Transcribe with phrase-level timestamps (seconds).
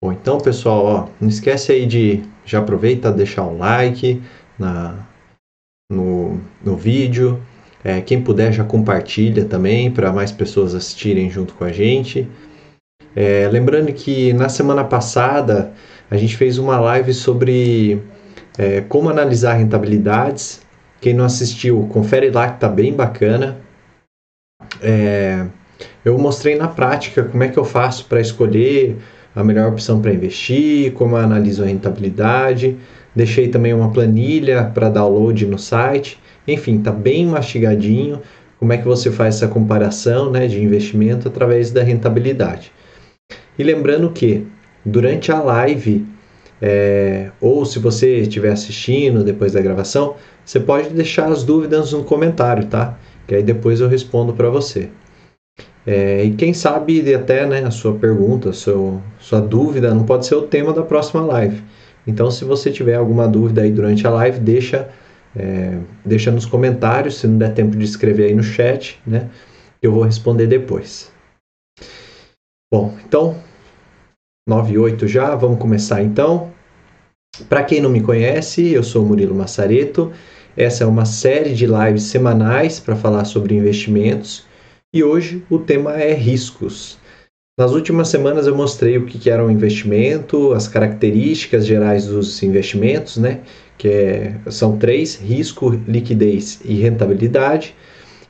[0.00, 4.22] Bom, então pessoal, ó, não esquece aí de já aproveita deixar um like
[4.56, 5.04] na,
[5.90, 7.42] no, no vídeo.
[7.82, 12.28] É, quem puder já compartilha também para mais pessoas assistirem junto com a gente.
[13.14, 15.72] É, lembrando que na semana passada
[16.08, 18.00] a gente fez uma live sobre
[18.56, 20.62] é, como analisar rentabilidades.
[21.00, 23.58] Quem não assistiu, confere lá que tá bem bacana.
[24.80, 25.44] É,
[26.04, 28.96] eu mostrei na prática como é que eu faço para escolher
[29.38, 32.76] a melhor opção para investir, como eu analiso a rentabilidade.
[33.14, 36.18] Deixei também uma planilha para download no site.
[36.46, 38.20] Enfim, tá bem mastigadinho
[38.58, 42.72] como é que você faz essa comparação né, de investimento através da rentabilidade.
[43.56, 44.44] E lembrando que
[44.84, 46.04] durante a live,
[46.60, 52.02] é, ou se você estiver assistindo depois da gravação, você pode deixar as dúvidas no
[52.02, 52.98] comentário, tá?
[53.24, 54.88] Que aí depois eu respondo para você.
[55.90, 60.34] É, e quem sabe até né, a sua pergunta, a sua, dúvida não pode ser
[60.34, 61.62] o tema da próxima live.
[62.06, 64.90] Então, se você tiver alguma dúvida aí durante a live, deixa,
[65.34, 69.30] é, deixa nos comentários, se não der tempo de escrever aí no chat, né?
[69.80, 71.10] Eu vou responder depois.
[72.70, 73.36] Bom, então,
[74.46, 76.52] 9 e 8 já, vamos começar então.
[77.48, 80.12] Para quem não me conhece, eu sou Murilo Massareto.
[80.54, 84.47] Essa é uma série de lives semanais para falar sobre investimentos
[84.92, 86.98] e hoje o tema é riscos.
[87.58, 93.16] Nas últimas semanas eu mostrei o que era um investimento, as características gerais dos investimentos,
[93.16, 93.40] né?
[93.76, 97.74] Que é, são três: risco, liquidez e rentabilidade.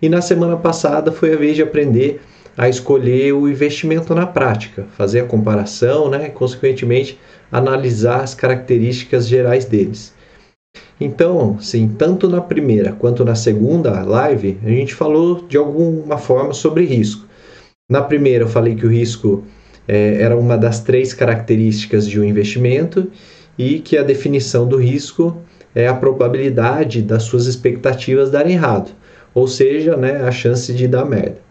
[0.00, 2.20] E na semana passada foi a vez de aprender
[2.56, 6.26] a escolher o investimento na prática, fazer a comparação, né?
[6.26, 7.18] E, consequentemente
[7.52, 10.12] analisar as características gerais deles.
[11.00, 16.52] Então, sim, tanto na primeira quanto na segunda live, a gente falou de alguma forma
[16.52, 17.27] sobre risco.
[17.88, 19.44] Na primeira, eu falei que o risco
[19.86, 23.10] é, era uma das três características de um investimento
[23.56, 25.36] e que a definição do risco
[25.75, 28.91] é a probabilidade das suas expectativas darem errado,
[29.32, 31.47] ou seja, né, a chance de dar merda.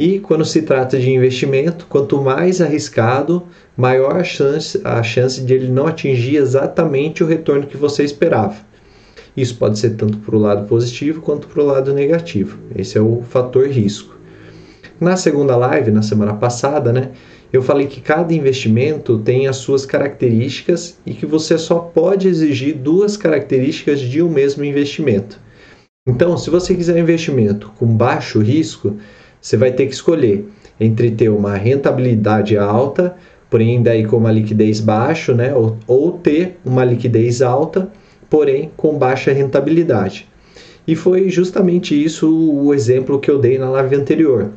[0.00, 3.42] E quando se trata de investimento, quanto mais arriscado,
[3.76, 8.54] maior a chance, a chance de ele não atingir exatamente o retorno que você esperava.
[9.36, 12.60] Isso pode ser tanto para o lado positivo quanto para o lado negativo.
[12.76, 14.16] Esse é o fator risco.
[15.00, 17.10] Na segunda live, na semana passada, né,
[17.52, 22.76] eu falei que cada investimento tem as suas características e que você só pode exigir
[22.76, 25.40] duas características de um mesmo investimento.
[26.06, 28.96] Então, se você quiser investimento com baixo risco,
[29.40, 30.48] você vai ter que escolher
[30.80, 33.16] entre ter uma rentabilidade alta,
[33.50, 37.90] porém daí com uma liquidez baixa, né, ou, ou ter uma liquidez alta
[38.28, 40.28] porém com baixa rentabilidade.
[40.86, 44.52] E foi justamente isso o exemplo que eu dei na live anterior.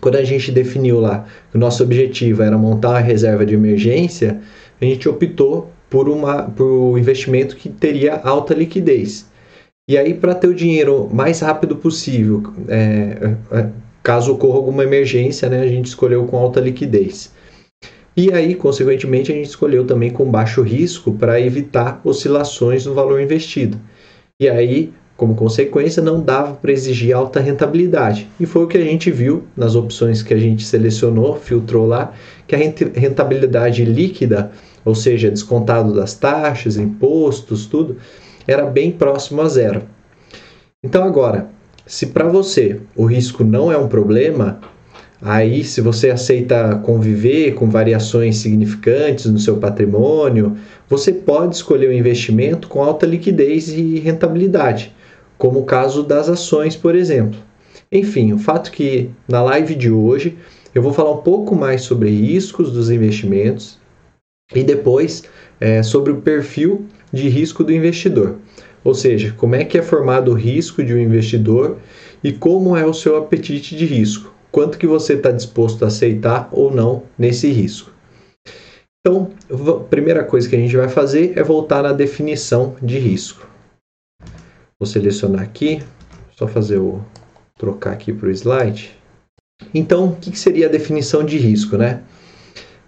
[0.00, 4.40] Quando a gente definiu lá que o nosso objetivo era montar uma reserva de emergência,
[4.80, 9.28] a gente optou por, uma, por um investimento que teria alta liquidez.
[9.88, 13.68] E aí, para ter o dinheiro mais rápido possível, é, é,
[14.02, 17.32] caso ocorra alguma emergência, né, a gente escolheu com alta liquidez.
[18.16, 23.20] E aí, consequentemente, a gente escolheu também com baixo risco para evitar oscilações no valor
[23.20, 23.78] investido.
[24.38, 28.26] E aí, como consequência, não dava para exigir alta rentabilidade.
[28.40, 32.12] E foi o que a gente viu nas opções que a gente selecionou, filtrou lá,
[32.46, 34.50] que a rentabilidade líquida,
[34.84, 37.98] ou seja, descontado das taxas, impostos, tudo,
[38.46, 39.82] era bem próximo a zero.
[40.82, 41.50] Então agora,
[41.90, 44.60] se para você o risco não é um problema,
[45.22, 50.56] Aí, se você aceita conviver com variações significantes no seu patrimônio,
[50.88, 54.94] você pode escolher um investimento com alta liquidez e rentabilidade,
[55.36, 57.38] como o caso das ações, por exemplo.
[57.92, 60.38] Enfim, o fato é que na live de hoje
[60.74, 63.78] eu vou falar um pouco mais sobre riscos dos investimentos
[64.54, 65.24] e depois
[65.60, 68.36] é, sobre o perfil de risco do investidor.
[68.82, 71.78] Ou seja, como é que é formado o risco de um investidor
[72.24, 76.48] e como é o seu apetite de risco quanto que você está disposto a aceitar
[76.52, 77.92] ou não nesse risco.
[79.00, 83.46] Então, a primeira coisa que a gente vai fazer é voltar na definição de risco.
[84.78, 85.82] Vou selecionar aqui,
[86.36, 87.00] só fazer o
[87.56, 88.96] trocar aqui para o slide.
[89.74, 92.02] Então, o que seria a definição de risco, né?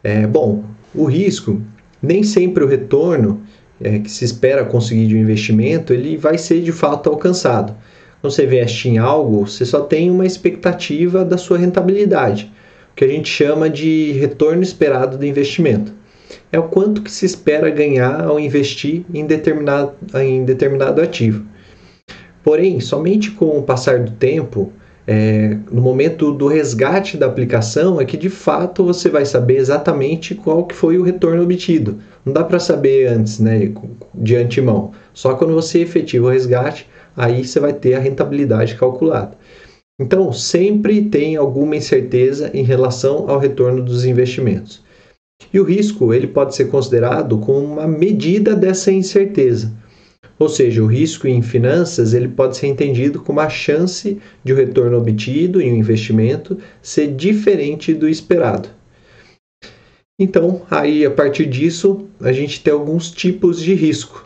[0.03, 0.65] É, bom,
[0.95, 1.63] o risco,
[2.03, 3.43] nem sempre o retorno
[3.85, 7.75] é, que se espera conseguir de um investimento, ele vai ser de fato alcançado.
[8.21, 12.53] Quando você investe em algo, você só tem uma expectativa da sua rentabilidade,
[12.93, 15.93] o que a gente chama de retorno esperado do investimento.
[16.51, 21.45] É o quanto que se espera ganhar ao investir em determinado, em determinado ativo.
[22.43, 24.73] Porém, somente com o passar do tempo,
[25.07, 30.35] é, no momento do resgate da aplicação é que de fato você vai saber exatamente
[30.35, 31.99] qual que foi o retorno obtido.
[32.25, 33.73] Não dá para saber antes, né,
[34.15, 34.93] de antemão.
[35.13, 36.87] Só quando você efetiva o resgate,
[37.17, 39.37] aí você vai ter a rentabilidade calculada.
[40.01, 44.83] Então, sempre tem alguma incerteza em relação ao retorno dos investimentos.
[45.53, 49.73] E o risco ele pode ser considerado como uma medida dessa incerteza.
[50.39, 54.57] Ou seja, o risco em finanças ele pode ser entendido como a chance de o
[54.57, 58.69] retorno obtido em um investimento ser diferente do esperado.
[60.23, 64.25] Então, aí a partir disso, a gente tem alguns tipos de risco.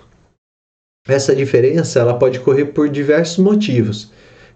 [1.08, 4.12] Essa diferença ela pode ocorrer por diversos motivos.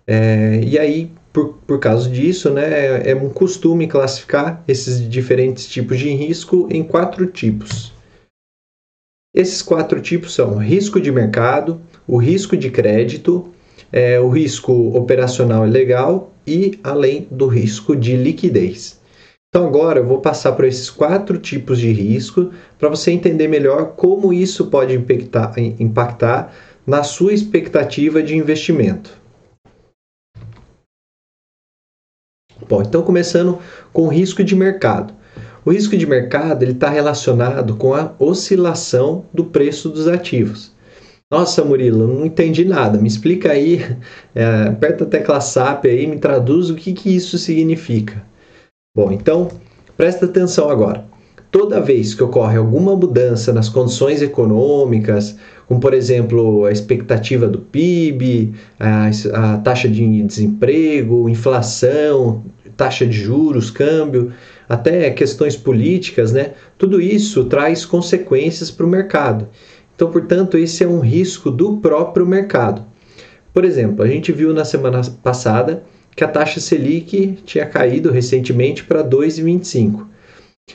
[0.06, 5.98] É, e aí, por, por causa disso, né, é um costume classificar esses diferentes tipos
[5.98, 7.90] de risco em quatro tipos.
[9.34, 13.50] Esses quatro tipos são risco de mercado, o risco de crédito,
[13.90, 18.99] é, o risco operacional e legal e além do risco de liquidez.
[19.52, 23.94] Então agora eu vou passar por esses quatro tipos de risco para você entender melhor
[23.96, 26.54] como isso pode impactar, impactar
[26.86, 29.10] na sua expectativa de investimento.
[32.68, 33.58] Bom, então começando
[33.92, 35.12] com o risco de mercado.
[35.64, 40.72] O risco de mercado está relacionado com a oscilação do preço dos ativos.
[41.28, 42.98] Nossa, Murilo, não entendi nada.
[42.98, 43.80] Me explica aí,
[44.32, 48.29] é, aperta a tecla SAP aí, me traduz o que, que isso significa.
[48.92, 49.46] Bom, então,
[49.96, 51.04] presta atenção agora.
[51.48, 55.36] Toda vez que ocorre alguma mudança nas condições econômicas,
[55.68, 62.42] como por exemplo a expectativa do PIB, a, a taxa de desemprego, inflação,
[62.76, 64.32] taxa de juros, câmbio,
[64.68, 66.54] até questões políticas, né?
[66.76, 69.46] Tudo isso traz consequências para o mercado.
[69.94, 72.84] Então, portanto, esse é um risco do próprio mercado.
[73.54, 75.84] Por exemplo, a gente viu na semana passada
[76.20, 80.06] que a taxa Selic tinha caído recentemente para 2,25.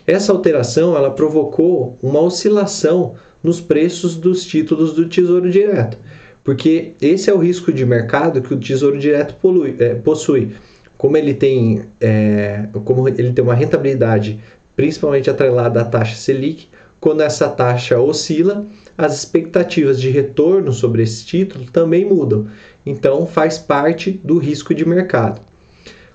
[0.07, 3.13] Essa alteração ela provocou uma oscilação
[3.43, 5.99] nos preços dos títulos do Tesouro Direto,
[6.43, 10.55] porque esse é o risco de mercado que o Tesouro Direto polui, é, possui
[10.97, 14.41] como ele tem, é, como ele tem uma rentabilidade
[14.75, 16.67] principalmente atrelada à taxa Selic,
[17.05, 18.65] quando essa taxa oscila,
[18.97, 22.47] as expectativas de retorno sobre esse título também mudam.
[22.83, 25.39] Então, faz parte do risco de mercado.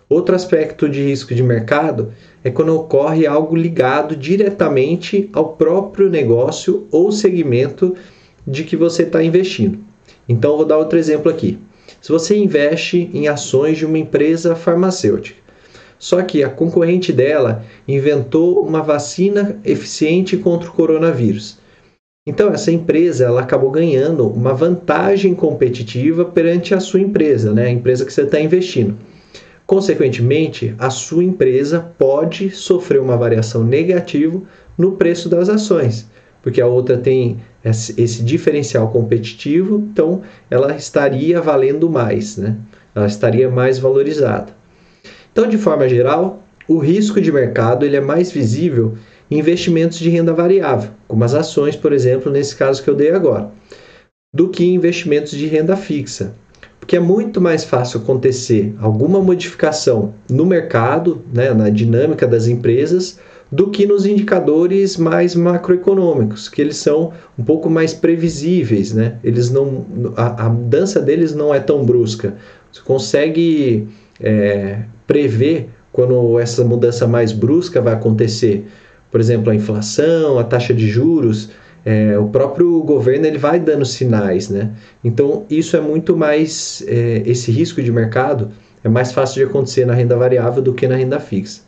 [0.09, 6.89] Outro aspecto de risco de mercado é quando ocorre algo ligado diretamente ao próprio negócio
[6.91, 7.95] ou segmento
[8.45, 9.79] de que você está investindo.
[10.29, 11.57] Então, vou dar outro exemplo aqui.
[12.03, 15.39] Se você investe em ações de uma empresa farmacêutica,
[16.01, 21.59] só que a concorrente dela inventou uma vacina eficiente contra o coronavírus.
[22.27, 27.67] Então essa empresa ela acabou ganhando uma vantagem competitiva perante a sua empresa, né?
[27.67, 28.97] a empresa que você está investindo.
[29.67, 34.41] Consequentemente, a sua empresa pode sofrer uma variação negativa
[34.77, 36.11] no preço das ações,
[36.43, 42.57] porque a outra tem esse diferencial competitivo, então ela estaria valendo mais, né?
[42.95, 44.60] ela estaria mais valorizada.
[45.41, 48.99] Então, de forma geral, o risco de mercado ele é mais visível
[49.31, 53.11] em investimentos de renda variável, como as ações, por exemplo, nesse caso que eu dei
[53.11, 53.51] agora,
[54.35, 56.35] do que em investimentos de renda fixa.
[56.79, 63.19] Porque é muito mais fácil acontecer alguma modificação no mercado, né, na dinâmica das empresas,
[63.51, 69.17] do que nos indicadores mais macroeconômicos, que eles são um pouco mais previsíveis, né?
[69.25, 69.87] Eles não,
[70.19, 72.37] a, a mudança deles não é tão brusca.
[72.71, 73.89] Você consegue
[74.21, 78.65] é, prever quando essa mudança mais brusca vai acontecer.
[79.11, 81.51] Por exemplo, a inflação, a taxa de juros,
[81.85, 84.71] é, o próprio governo ele vai dando sinais, né?
[85.03, 88.53] Então isso é muito mais é, esse risco de mercado
[88.85, 91.63] é mais fácil de acontecer na renda variável do que na renda fixa.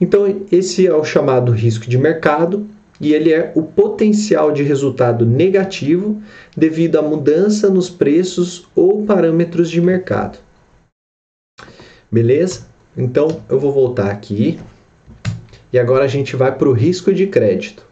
[0.00, 2.66] Então, esse é o chamado risco de mercado
[3.00, 6.22] e ele é o potencial de resultado negativo
[6.56, 10.43] devido à mudança nos preços ou parâmetros de mercado.
[12.14, 12.68] Beleza?
[12.96, 14.60] Então, eu vou voltar aqui
[15.72, 17.84] e agora a gente vai para o risco de crédito.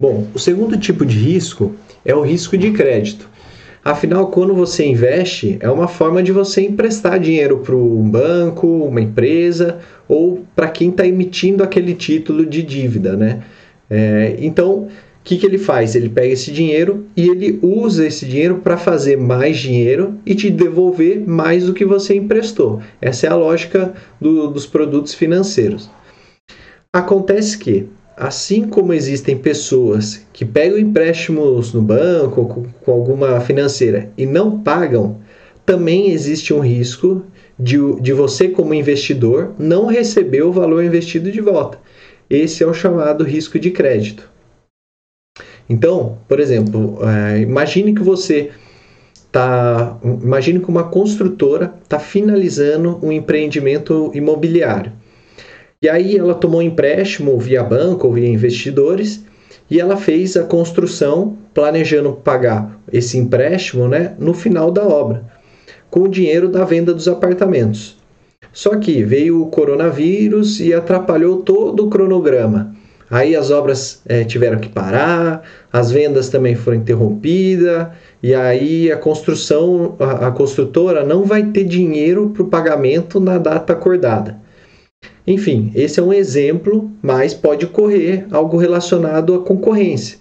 [0.00, 1.74] Bom, o segundo tipo de risco
[2.06, 3.28] é o risco de crédito.
[3.84, 9.02] Afinal, quando você investe, é uma forma de você emprestar dinheiro para um banco, uma
[9.02, 13.42] empresa ou para quem está emitindo aquele título de dívida, né?
[13.90, 14.88] É, então,
[15.24, 15.94] o que, que ele faz?
[15.94, 20.50] Ele pega esse dinheiro e ele usa esse dinheiro para fazer mais dinheiro e te
[20.50, 22.82] devolver mais do que você emprestou.
[23.00, 25.88] Essa é a lógica do, dos produtos financeiros.
[26.92, 34.10] Acontece que assim como existem pessoas que pegam empréstimos no banco ou com alguma financeira
[34.18, 35.22] e não pagam,
[35.64, 37.24] também existe um risco
[37.58, 41.78] de, de você, como investidor, não receber o valor investido de volta.
[42.28, 44.33] Esse é o chamado risco de crédito.
[45.68, 48.50] Então, por exemplo, é, imagine que você
[49.32, 54.92] tá, imagine que uma construtora está finalizando um empreendimento imobiliário.
[55.82, 59.24] E aí ela tomou empréstimo via banco ou via investidores
[59.70, 65.24] e ela fez a construção planejando pagar esse empréstimo né, no final da obra,
[65.90, 67.96] com o dinheiro da venda dos apartamentos.
[68.52, 72.74] Só que veio o coronavírus e atrapalhou todo o cronograma.
[73.14, 77.86] Aí as obras é, tiveram que parar, as vendas também foram interrompidas,
[78.20, 83.38] e aí a construção, a, a construtora não vai ter dinheiro para o pagamento na
[83.38, 84.36] data acordada.
[85.24, 90.18] Enfim, esse é um exemplo, mas pode ocorrer algo relacionado à concorrência.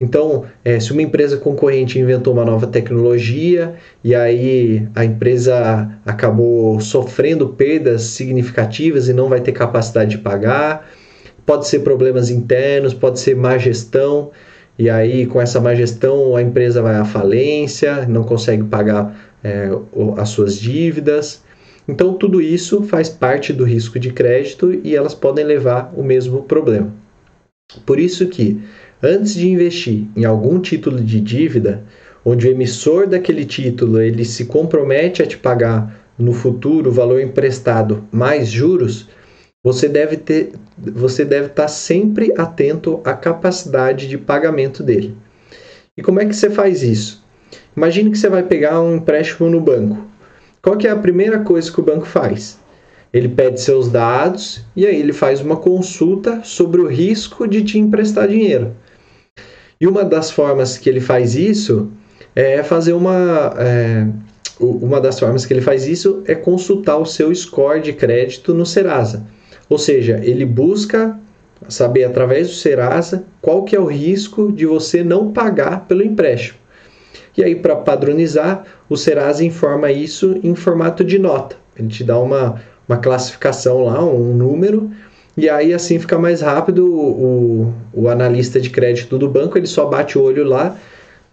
[0.00, 3.74] Então, é, se uma empresa concorrente inventou uma nova tecnologia
[4.04, 10.88] e aí a empresa acabou sofrendo perdas significativas e não vai ter capacidade de pagar,
[11.46, 14.30] pode ser problemas internos, pode ser má gestão,
[14.78, 19.70] e aí com essa má gestão a empresa vai à falência, não consegue pagar é,
[20.18, 21.44] as suas dívidas.
[21.88, 26.42] Então, tudo isso faz parte do risco de crédito e elas podem levar o mesmo
[26.42, 26.92] problema.
[27.84, 28.60] Por isso que,
[29.00, 31.84] antes de investir em algum título de dívida,
[32.24, 37.20] onde o emissor daquele título ele se compromete a te pagar no futuro o valor
[37.20, 39.08] emprestado mais juros,
[39.66, 45.16] você deve ter, você deve estar sempre atento à capacidade de pagamento dele.
[45.96, 47.24] E como é que você faz isso?
[47.76, 50.06] Imagine que você vai pegar um empréstimo no banco.
[50.62, 52.60] Qual que é a primeira coisa que o banco faz?
[53.12, 57.76] Ele pede seus dados e aí ele faz uma consulta sobre o risco de te
[57.76, 58.72] emprestar dinheiro.
[59.80, 61.90] E uma das formas que ele faz isso
[62.36, 63.52] é fazer uma.
[63.58, 64.06] É,
[64.60, 68.64] uma das formas que ele faz isso é consultar o seu score de crédito no
[68.64, 69.26] Serasa.
[69.68, 71.18] Ou seja, ele busca
[71.68, 76.58] saber através do Serasa qual que é o risco de você não pagar pelo empréstimo.
[77.36, 81.56] E aí, para padronizar, o Serasa informa isso em formato de nota.
[81.76, 84.90] Ele te dá uma, uma classificação lá, um número,
[85.36, 86.86] e aí assim fica mais rápido.
[86.86, 90.76] O, o analista de crédito do banco ele só bate o olho lá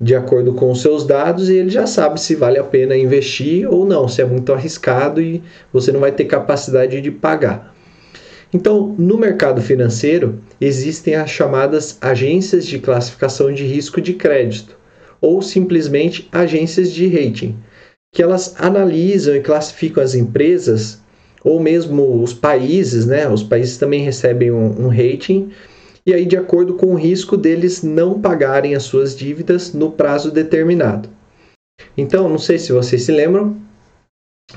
[0.02, 3.72] de acordo com os seus dados e ele já sabe se vale a pena investir
[3.72, 7.73] ou não, se é muito arriscado e você não vai ter capacidade de pagar.
[8.54, 14.78] Então, no mercado financeiro, existem as chamadas agências de classificação de risco de crédito
[15.20, 17.58] ou simplesmente agências de rating,
[18.14, 21.02] que elas analisam e classificam as empresas
[21.44, 23.28] ou mesmo os países, né?
[23.28, 25.52] Os países também recebem um, um rating
[26.06, 30.30] e aí de acordo com o risco deles não pagarem as suas dívidas no prazo
[30.30, 31.10] determinado.
[31.98, 33.58] Então, não sei se vocês se lembram,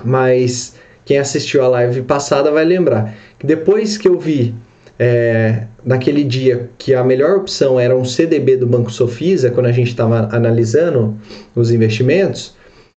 [0.04, 0.74] mas
[1.06, 4.54] quem assistiu a live passada vai lembrar que depois que eu vi
[4.98, 9.72] é, naquele dia que a melhor opção era um CDB do Banco Sofisa, quando a
[9.72, 11.16] gente estava analisando
[11.54, 12.54] os investimentos,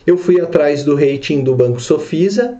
[0.06, 2.58] eu fui atrás do rating do Banco Sofisa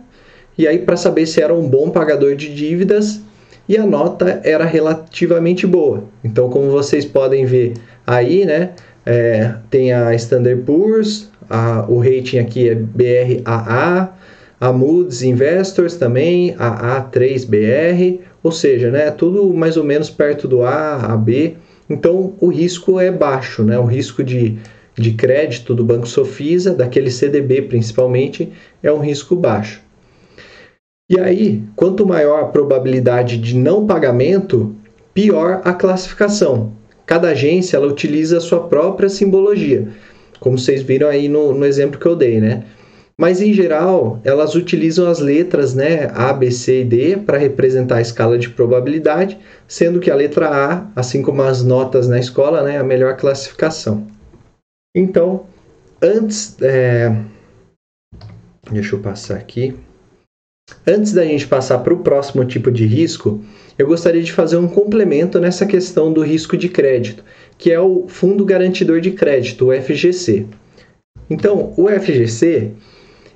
[0.56, 3.22] e aí para saber se era um bom pagador de dívidas
[3.66, 6.04] e a nota era relativamente boa.
[6.22, 7.74] Então, como vocês podem ver
[8.06, 8.72] aí, né,
[9.06, 14.12] é, tem a Standard Poor's, a, o rating aqui é BRAA,
[14.60, 20.62] a Moody's Investors também, a A3BR, ou seja, né, tudo mais ou menos perto do
[20.62, 21.54] A, a B.
[21.88, 23.78] Então o risco é baixo, né?
[23.78, 24.58] O risco de,
[24.94, 29.80] de crédito do Banco Sofisa, daquele CDB principalmente, é um risco baixo.
[31.10, 34.74] E aí, quanto maior a probabilidade de não pagamento,
[35.14, 36.72] pior a classificação.
[37.06, 39.88] Cada agência ela utiliza a sua própria simbologia,
[40.38, 42.64] como vocês viram aí no, no exemplo que eu dei, né?
[43.20, 47.96] Mas em geral, elas utilizam as letras né, A, B, C e D para representar
[47.96, 52.62] a escala de probabilidade, sendo que a letra A, assim como as notas na escola,
[52.62, 54.06] né, é a melhor classificação.
[54.94, 55.46] Então,
[56.00, 56.56] antes.
[56.62, 57.12] É...
[58.70, 59.74] Deixa eu passar aqui.
[60.86, 63.42] Antes da gente passar para o próximo tipo de risco,
[63.76, 67.24] eu gostaria de fazer um complemento nessa questão do risco de crédito,
[67.56, 70.46] que é o Fundo Garantidor de Crédito, o FGC.
[71.30, 72.74] Então, o FGC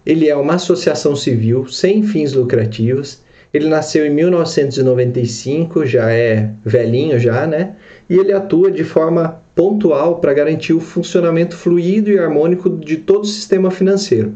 [0.05, 3.23] ele é uma associação civil sem fins lucrativos.
[3.55, 7.77] Ele nasceu em 1995, já é velhinho já, né?
[8.09, 13.25] E ele atua de forma pontual para garantir o funcionamento fluido e harmônico de todo
[13.25, 14.35] o sistema financeiro.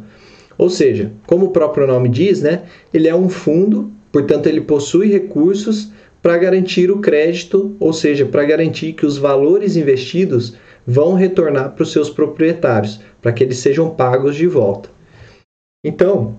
[0.59, 5.09] Ou seja, como o próprio nome diz, né, ele é um fundo, portanto ele possui
[5.09, 5.91] recursos
[6.23, 10.57] para garantir o crédito, ou seja, para garantir que os valores investidos
[10.87, 14.96] vão retornar para os seus proprietários, para que eles sejam pagos de volta.
[15.87, 16.35] Então,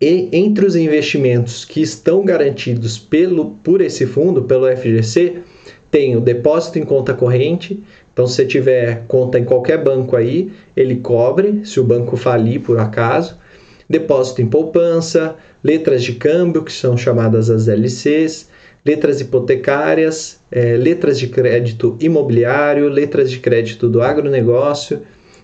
[0.00, 5.38] entre os investimentos que estão garantidos pelo, por esse fundo, pelo FGC,
[5.90, 7.82] tem o depósito em conta corrente.
[8.12, 12.60] Então, se você tiver conta em qualquer banco aí, ele cobre se o banco falir
[12.60, 13.36] por acaso.
[13.90, 18.48] Depósito em poupança, letras de câmbio, que são chamadas as LCs,
[18.86, 25.02] letras hipotecárias, é, letras de crédito imobiliário, letras de crédito do agronegócio,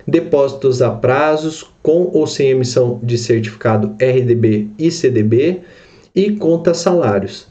[0.08, 5.60] depósitos a prazos com ou sem emissão de certificado RDB e CDB
[6.14, 7.46] e contas salários.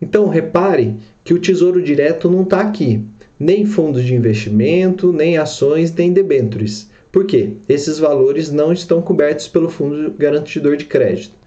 [0.00, 3.02] Então repare que o Tesouro Direto não está aqui,
[3.40, 6.90] nem fundos de investimento, nem ações, nem debêntures.
[7.10, 7.54] Por quê?
[7.66, 11.38] Esses valores não estão cobertos pelo Fundo Garantidor de Crédito.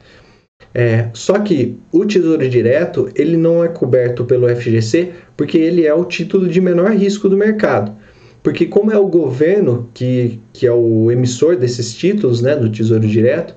[0.74, 5.94] É, só que o Tesouro Direto ele não é coberto pelo FGC porque ele é
[5.94, 7.96] o título de menor risco do mercado.
[8.44, 13.08] Porque como é o governo que, que é o emissor desses títulos, né, do Tesouro
[13.08, 13.56] Direto,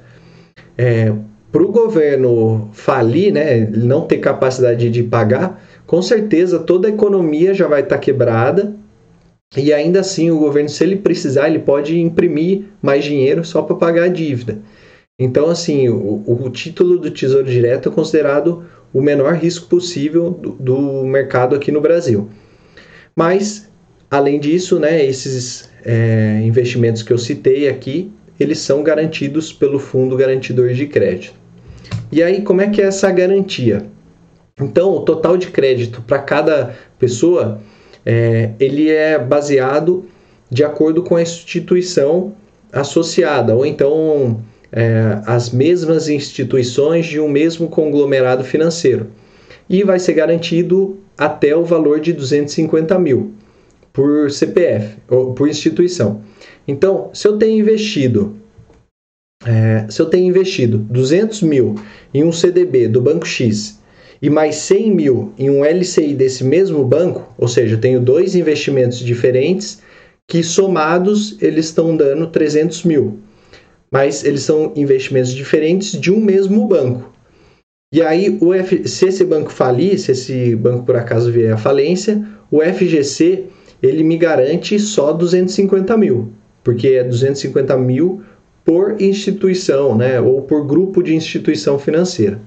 [0.77, 1.13] é,
[1.51, 7.55] para o governo falir, né, não ter capacidade de pagar, com certeza toda a economia
[7.55, 8.75] já vai estar tá quebrada
[9.57, 13.77] e ainda assim o governo, se ele precisar, ele pode imprimir mais dinheiro só para
[13.77, 14.59] pagar a dívida.
[15.19, 20.51] Então, assim, o, o, título do Tesouro Direto é considerado o menor risco possível do,
[20.53, 22.29] do mercado aqui no Brasil.
[23.17, 23.71] Mas
[24.15, 30.17] Além disso, né, esses é, investimentos que eu citei aqui, eles são garantidos pelo Fundo
[30.17, 31.35] Garantidor de Crédito.
[32.13, 33.85] E aí, como é que é essa garantia?
[34.61, 37.61] Então, o total de crédito para cada pessoa,
[38.07, 40.05] é, ele é baseado
[40.49, 42.37] de acordo com a instituição
[42.73, 44.41] associada, ou então
[44.71, 49.09] é, as mesmas instituições de um mesmo conglomerado financeiro.
[49.69, 53.35] E vai ser garantido até o valor de 250 mil
[53.95, 56.21] por CPF ou por instituição.
[56.67, 58.37] Então, se eu tenho investido,
[59.47, 61.77] é, se eu tenho investido 200 mil
[62.13, 63.81] em um CDB do banco X
[64.21, 68.35] e mais 100 mil em um LCI desse mesmo banco, ou seja, eu tenho dois
[68.35, 69.81] investimentos diferentes
[70.27, 73.21] que somados eles estão dando 300 mil,
[73.93, 77.13] mas eles são investimentos diferentes de um mesmo banco.
[77.93, 81.57] E aí, o F, se esse banco falir, se esse banco por acaso vier à
[81.57, 83.45] falência, o FGC
[83.87, 86.31] ele me garante só 250 mil,
[86.63, 88.23] porque é 250 mil
[88.65, 92.41] por instituição, né, ou por grupo de instituição financeira.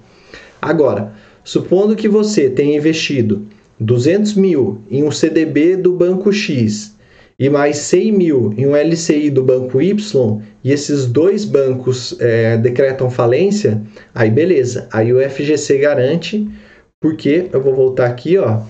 [0.60, 3.46] Agora, supondo que você tenha investido
[3.80, 6.96] 200 mil em um CDB do banco X
[7.38, 12.58] e mais 100 mil em um LCI do banco Y e esses dois bancos é,
[12.58, 13.80] decretam falência,
[14.16, 16.48] aí beleza, aí o FGC garante,
[17.00, 18.62] porque eu vou voltar aqui, ó,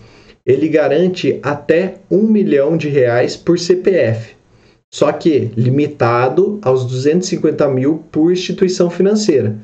[0.48, 4.34] ele garante até um milhão de reais por CPF,
[4.90, 9.56] só que limitado aos 250 mil por instituição financeira.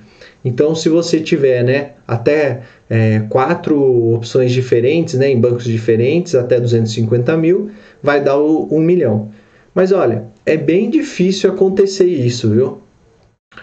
[0.45, 6.59] Então, se você tiver né, até é, quatro opções diferentes, né, em bancos diferentes, até
[6.59, 9.31] 250 mil, vai dar o um milhão.
[9.73, 12.81] Mas olha, é bem difícil acontecer isso, viu?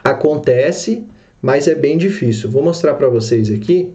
[0.02, 1.04] Acontece,
[1.42, 2.50] mas é bem difícil.
[2.50, 3.92] Vou mostrar para vocês aqui.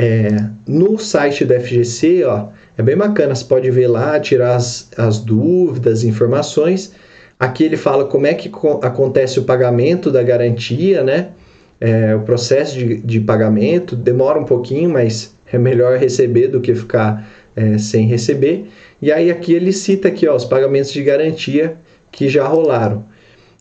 [0.00, 0.28] É,
[0.64, 5.18] no site do FGC, ó, é bem bacana, você pode ver lá, tirar as, as
[5.18, 6.92] dúvidas, informações.
[7.38, 8.48] Aqui ele fala como é que
[8.82, 11.30] acontece o pagamento da garantia, né?
[11.80, 16.74] É, o processo de, de pagamento demora um pouquinho, mas é melhor receber do que
[16.76, 18.68] ficar é, sem receber.
[19.02, 21.76] E aí aqui ele cita aqui ó, os pagamentos de garantia
[22.12, 23.04] que já rolaram.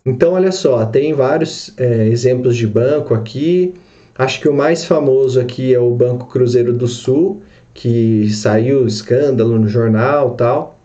[0.05, 3.73] Então olha só, tem vários é, exemplos de banco aqui.
[4.17, 9.59] Acho que o mais famoso aqui é o Banco Cruzeiro do Sul, que saiu escândalo
[9.59, 10.79] no jornal tal.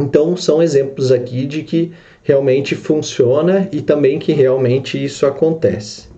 [0.00, 6.08] Então, são exemplos aqui de que realmente funciona e também que realmente isso acontece.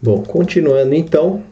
[0.00, 1.44] Bom, continuando então,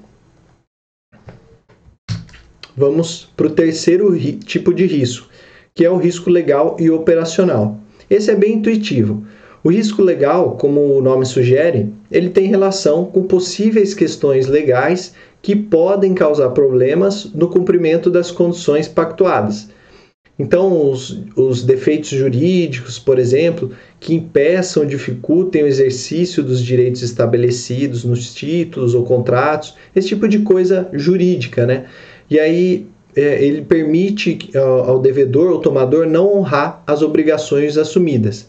[2.76, 5.28] vamos para o terceiro tipo de risco,
[5.74, 7.80] que é o risco legal e operacional.
[8.08, 9.26] Esse é bem intuitivo.
[9.62, 15.54] O risco legal, como o nome sugere, ele tem relação com possíveis questões legais que
[15.54, 19.68] podem causar problemas no cumprimento das condições pactuadas.
[20.38, 28.04] Então, os, os defeitos jurídicos, por exemplo, que impeçam, dificultem o exercício dos direitos estabelecidos
[28.04, 31.84] nos títulos ou contratos, esse tipo de coisa jurídica, né?
[32.30, 38.48] E aí é, ele permite ao, ao devedor ou tomador não honrar as obrigações assumidas.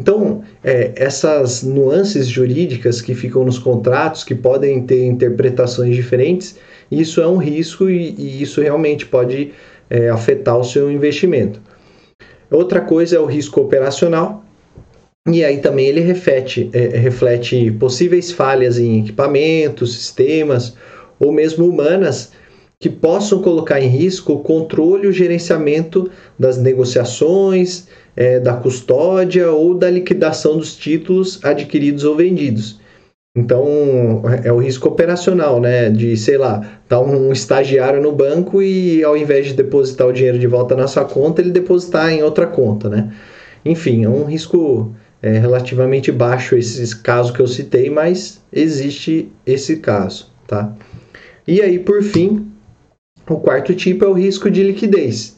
[0.00, 6.56] Então, é, essas nuances jurídicas que ficam nos contratos, que podem ter interpretações diferentes,
[6.90, 9.52] isso é um risco e, e isso realmente pode
[9.90, 11.60] é, afetar o seu investimento.
[12.50, 14.42] Outra coisa é o risco operacional,
[15.26, 20.74] E aí também ele reflete, é, reflete possíveis falhas em equipamentos, sistemas
[21.18, 22.32] ou mesmo humanas
[22.80, 29.50] que possam colocar em risco o controle e o gerenciamento das negociações, é, da custódia
[29.50, 32.80] ou da liquidação dos títulos adquiridos ou vendidos.
[33.36, 35.88] Então, é o risco operacional, né?
[35.88, 40.38] De, sei lá, tá um estagiário no banco e ao invés de depositar o dinheiro
[40.38, 43.12] de volta na sua conta, ele depositar em outra conta, né?
[43.64, 44.92] Enfim, é um risco
[45.22, 50.74] é, relativamente baixo esses casos que eu citei, mas existe esse caso, tá?
[51.46, 52.50] E aí, por fim,
[53.28, 55.36] o quarto tipo é o risco de liquidez.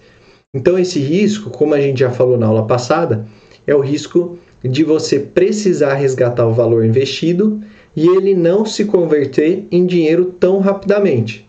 [0.55, 3.27] Então, esse risco, como a gente já falou na aula passada,
[3.67, 7.61] é o risco de você precisar resgatar o valor investido
[7.97, 11.49] e ele não se converter em dinheiro tão rapidamente.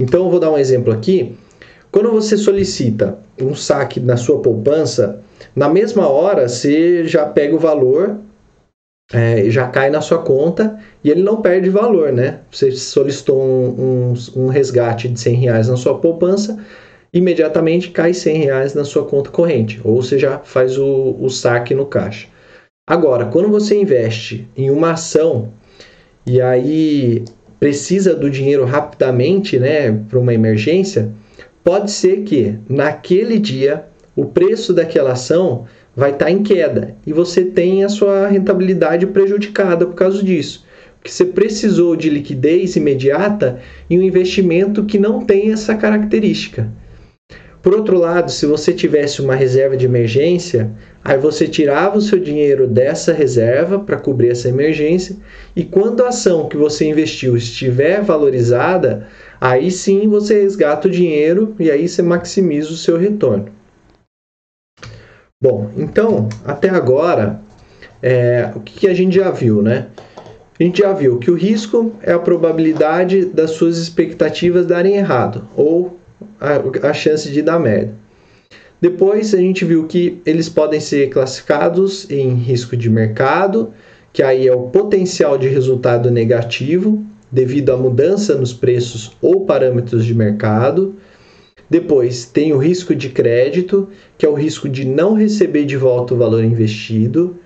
[0.00, 1.36] Então, eu vou dar um exemplo aqui.
[1.90, 5.22] Quando você solicita um saque na sua poupança,
[5.54, 8.18] na mesma hora você já pega o valor,
[9.12, 12.40] é, já cai na sua conta e ele não perde valor, né?
[12.50, 16.58] Você solicitou um, um, um resgate de 100 reais na sua poupança,
[17.14, 21.72] imediatamente cai 100 reais na sua conta corrente, ou você já faz o, o saque
[21.72, 22.26] no caixa.
[22.84, 25.52] Agora, quando você investe em uma ação
[26.26, 27.24] e aí
[27.60, 31.12] precisa do dinheiro rapidamente, né, para uma emergência,
[31.62, 37.12] pode ser que naquele dia o preço daquela ação vai estar tá em queda e
[37.12, 40.66] você tem a sua rentabilidade prejudicada por causa disso.
[40.98, 46.70] Porque você precisou de liquidez imediata em um investimento que não tem essa característica.
[47.64, 50.70] Por outro lado, se você tivesse uma reserva de emergência,
[51.02, 55.16] aí você tirava o seu dinheiro dessa reserva para cobrir essa emergência,
[55.56, 59.08] e quando a ação que você investiu estiver valorizada,
[59.40, 63.48] aí sim você resgata o dinheiro e aí você maximiza o seu retorno.
[65.42, 67.40] Bom, então, até agora,
[68.02, 69.88] é, o que, a gente já viu, né?
[70.60, 75.48] A gente já viu que o risco é a probabilidade das suas expectativas darem errado,
[75.56, 76.03] ou
[76.40, 77.94] a, chance de dar merda.
[78.80, 83.72] Depois a gente viu que eles podem ser classificados em risco de mercado,
[84.12, 90.04] que aí é o potencial de resultado negativo devido à mudança nos preços ou parâmetros
[90.04, 90.94] de mercado.
[91.70, 96.14] Depois tem o risco de crédito, que é o risco de não receber de volta
[96.14, 97.36] o valor investido.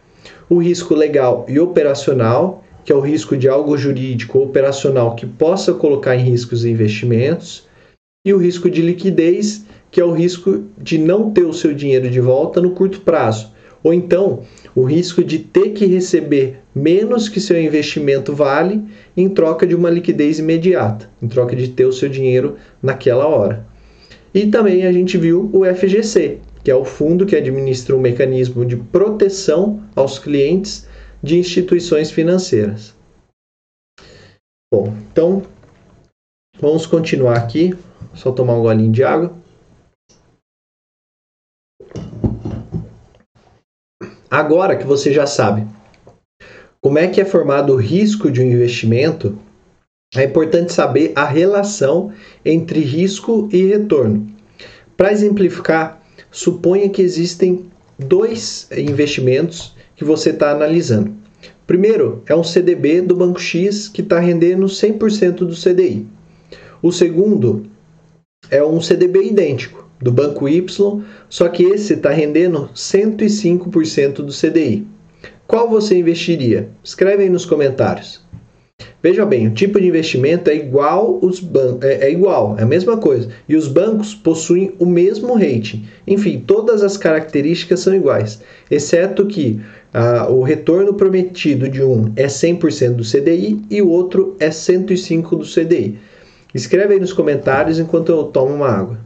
[0.51, 5.25] O risco legal e operacional, que é o risco de algo jurídico ou operacional que
[5.25, 7.68] possa colocar em risco os investimentos
[8.29, 12.11] e o risco de liquidez, que é o risco de não ter o seu dinheiro
[12.11, 14.43] de volta no curto prazo, ou então
[14.75, 18.83] o risco de ter que receber menos que seu investimento vale
[19.17, 23.67] em troca de uma liquidez imediata, em troca de ter o seu dinheiro naquela hora.
[24.35, 28.62] E também a gente viu o FGC, que é o fundo que administra um mecanismo
[28.62, 30.87] de proteção aos clientes
[31.23, 32.95] de instituições financeiras.
[34.71, 35.43] Bom, então
[36.61, 37.75] vamos continuar aqui
[38.14, 39.37] só tomar um golinho de água.
[44.31, 45.66] Agora que você já sabe
[46.81, 49.37] como é que é formado o risco de um investimento,
[50.14, 52.12] é importante saber a relação
[52.44, 54.27] entre risco e retorno.
[54.97, 61.14] Para exemplificar, suponha que existem dois investimentos que você está analisando.
[61.66, 66.07] Primeiro é um CDB do Banco X que está rendendo 100% do CDI.
[66.81, 67.66] O segundo
[68.51, 74.87] é um CDB idêntico do Banco Y, só que esse está rendendo 105% do CDI.
[75.47, 76.69] Qual você investiria?
[76.85, 78.23] Escreve aí nos comentários.
[79.03, 82.67] Veja bem, o tipo de investimento é igual os bancos, é, é, igual, é a
[82.67, 83.29] mesma coisa.
[83.49, 85.85] E os bancos possuem o mesmo rating.
[86.07, 89.61] Enfim, todas as características são iguais, exceto que
[89.93, 95.39] ah, o retorno prometido de um é 100% do CDI e o outro é 105%
[95.39, 95.99] do CDI.
[96.55, 98.99] Escreve aí nos comentários enquanto eu tomo uma água.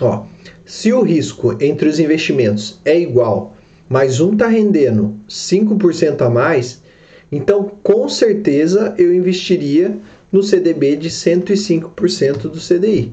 [0.00, 0.26] Ó,
[0.64, 3.56] se o risco entre os investimentos é igual,
[3.88, 6.82] mas um está rendendo 5% a mais,
[7.30, 9.98] então com certeza eu investiria
[10.32, 13.12] no CDB de 105% do CDI.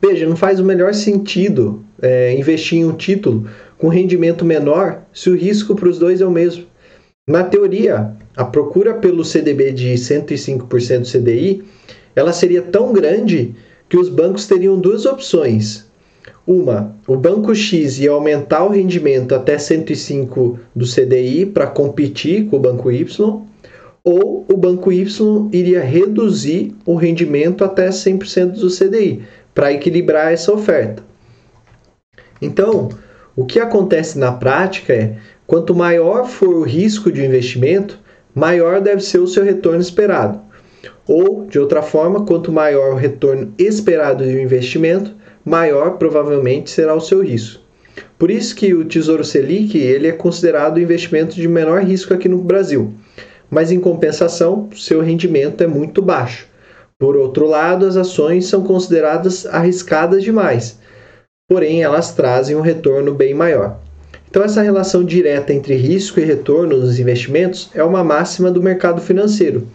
[0.00, 5.30] Veja, não faz o melhor sentido é, investir em um título com rendimento menor se
[5.30, 6.66] o risco para os dois é o mesmo.
[7.28, 11.62] Na teoria, a procura pelo CDB de 105% CDI,
[12.14, 13.54] ela seria tão grande
[13.88, 15.86] que os bancos teriam duas opções.
[16.46, 22.56] Uma, o banco X ia aumentar o rendimento até 105 do CDI para competir com
[22.56, 23.42] o banco Y,
[24.02, 29.22] ou o banco Y iria reduzir o rendimento até 100% do CDI
[29.54, 31.02] para equilibrar essa oferta.
[32.42, 32.90] Então,
[33.36, 35.16] O que acontece na prática é,
[35.46, 37.98] quanto maior for o risco de investimento,
[38.34, 40.40] maior deve ser o seu retorno esperado.
[41.06, 46.94] Ou, de outra forma, quanto maior o retorno esperado de um investimento, maior provavelmente será
[46.94, 47.62] o seu risco.
[48.18, 52.28] Por isso que o Tesouro Selic ele é considerado o investimento de menor risco aqui
[52.28, 52.92] no Brasil.
[53.50, 56.48] Mas em compensação, seu rendimento é muito baixo.
[56.98, 60.78] Por outro lado, as ações são consideradas arriscadas demais,
[61.48, 63.78] porém elas trazem um retorno bem maior.
[64.34, 69.00] Então, essa relação direta entre risco e retorno nos investimentos é uma máxima do mercado
[69.00, 69.68] financeiro,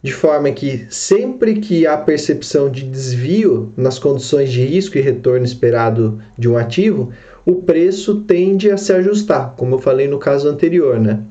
[0.00, 5.44] de forma que sempre que há percepção de desvio nas condições de risco e retorno
[5.44, 7.12] esperado de um ativo,
[7.44, 11.24] o preço tende a se ajustar, como eu falei no caso anterior, né?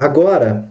[0.00, 0.68] Agora,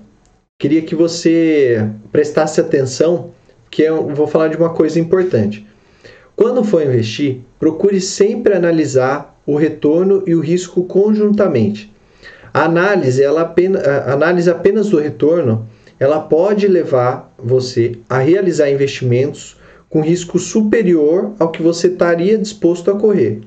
[0.57, 3.31] queria que você prestasse atenção,
[3.69, 5.67] que eu vou falar de uma coisa importante.
[6.37, 11.91] Quando for investir, procure sempre analisar o retorno e o risco conjuntamente.
[12.53, 15.67] A análise, ela apenas, a análise apenas do retorno,
[15.99, 19.57] ela pode levar você a realizar investimentos
[19.89, 23.41] com risco superior ao que você estaria disposto a correr.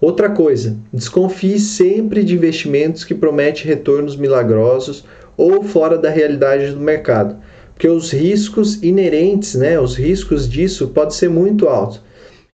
[0.00, 5.04] Outra coisa, desconfie sempre de investimentos que prometem retornos milagrosos
[5.36, 7.36] ou fora da realidade do mercado,
[7.72, 12.00] porque os riscos inerentes, né, os riscos disso pode ser muito altos.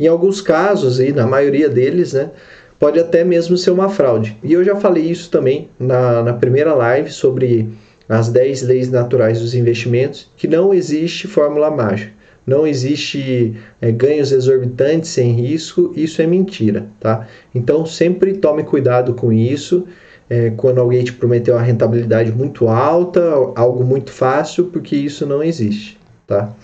[0.00, 2.30] Em alguns casos, e na maioria deles, né,
[2.78, 4.36] pode até mesmo ser uma fraude.
[4.42, 7.68] E eu já falei isso também na, na primeira live sobre
[8.08, 12.12] as 10 leis naturais dos investimentos, que não existe fórmula mágica.
[12.46, 17.28] Não existe é, ganhos exorbitantes sem risco, isso é mentira, tá?
[17.54, 19.86] Então sempre tome cuidado com isso.
[20.30, 23.20] É, quando alguém te prometeu uma rentabilidade muito alta,
[23.54, 26.54] algo muito fácil, porque isso não existe, tá?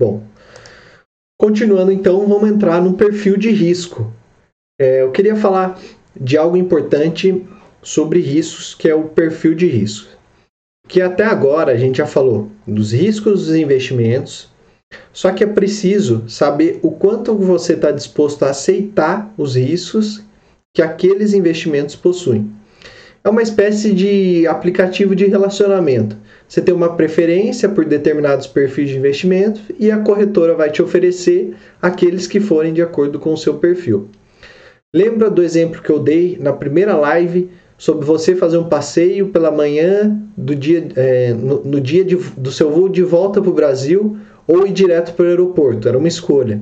[0.00, 0.22] Bom,
[1.42, 4.12] Continuando então, vamos entrar no perfil de risco.
[4.80, 5.76] É, eu queria falar
[6.14, 7.44] de algo importante
[7.82, 10.16] sobre riscos, que é o perfil de risco.
[10.86, 14.50] Que até agora a gente já falou dos riscos dos investimentos,
[15.12, 20.22] só que é preciso saber o quanto você está disposto a aceitar os riscos
[20.72, 22.48] que aqueles investimentos possuem.
[23.24, 26.16] É uma espécie de aplicativo de relacionamento.
[26.48, 31.54] Você tem uma preferência por determinados perfis de investimento e a corretora vai te oferecer
[31.80, 34.08] aqueles que forem de acordo com o seu perfil.
[34.92, 39.52] Lembra do exemplo que eu dei na primeira live sobre você fazer um passeio pela
[39.52, 43.54] manhã do dia, é, no, no, dia de, do seu voo de volta para o
[43.54, 44.16] Brasil
[44.48, 45.88] ou ir direto para o aeroporto?
[45.88, 46.60] Era uma escolha.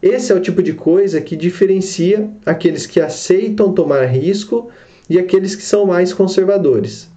[0.00, 4.70] Esse é o tipo de coisa que diferencia aqueles que aceitam tomar risco
[5.08, 7.08] e aqueles que são mais conservadores.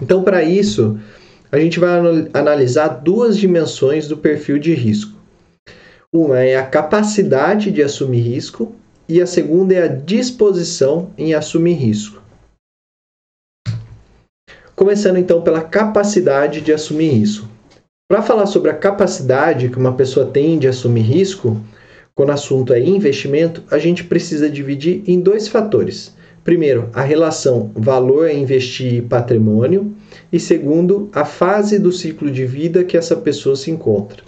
[0.00, 0.98] Então, para isso,
[1.50, 1.90] a gente vai
[2.32, 5.16] analisar duas dimensões do perfil de risco.
[6.12, 8.74] Uma é a capacidade de assumir risco
[9.08, 12.22] e a segunda é a disposição em assumir risco.
[14.74, 17.48] Começando então pela capacidade de assumir risco.
[18.10, 21.58] Para falar sobre a capacidade que uma pessoa tem de assumir risco,
[22.14, 26.14] quando o assunto é investimento, a gente precisa dividir em dois fatores.
[26.44, 29.94] Primeiro, a relação valor a investir patrimônio
[30.32, 34.22] e segundo, a fase do ciclo de vida que essa pessoa se encontra.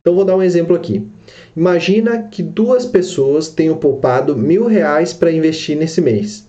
[0.00, 1.08] Então vou dar um exemplo aqui.
[1.56, 6.48] Imagina que duas pessoas tenham poupado mil reais para investir nesse mês.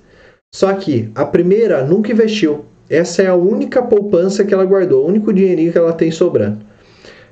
[0.54, 2.66] Só que a primeira nunca investiu.
[2.90, 6.60] Essa é a única poupança que ela guardou, o único dinheirinho que ela tem sobrando.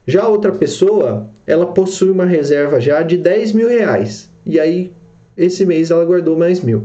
[0.07, 4.29] Já a outra pessoa, ela possui uma reserva já de 10 mil reais.
[4.45, 4.93] E aí,
[5.35, 6.83] esse mês ela guardou mais mil.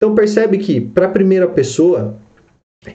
[0.00, 2.16] Então percebe que para a primeira pessoa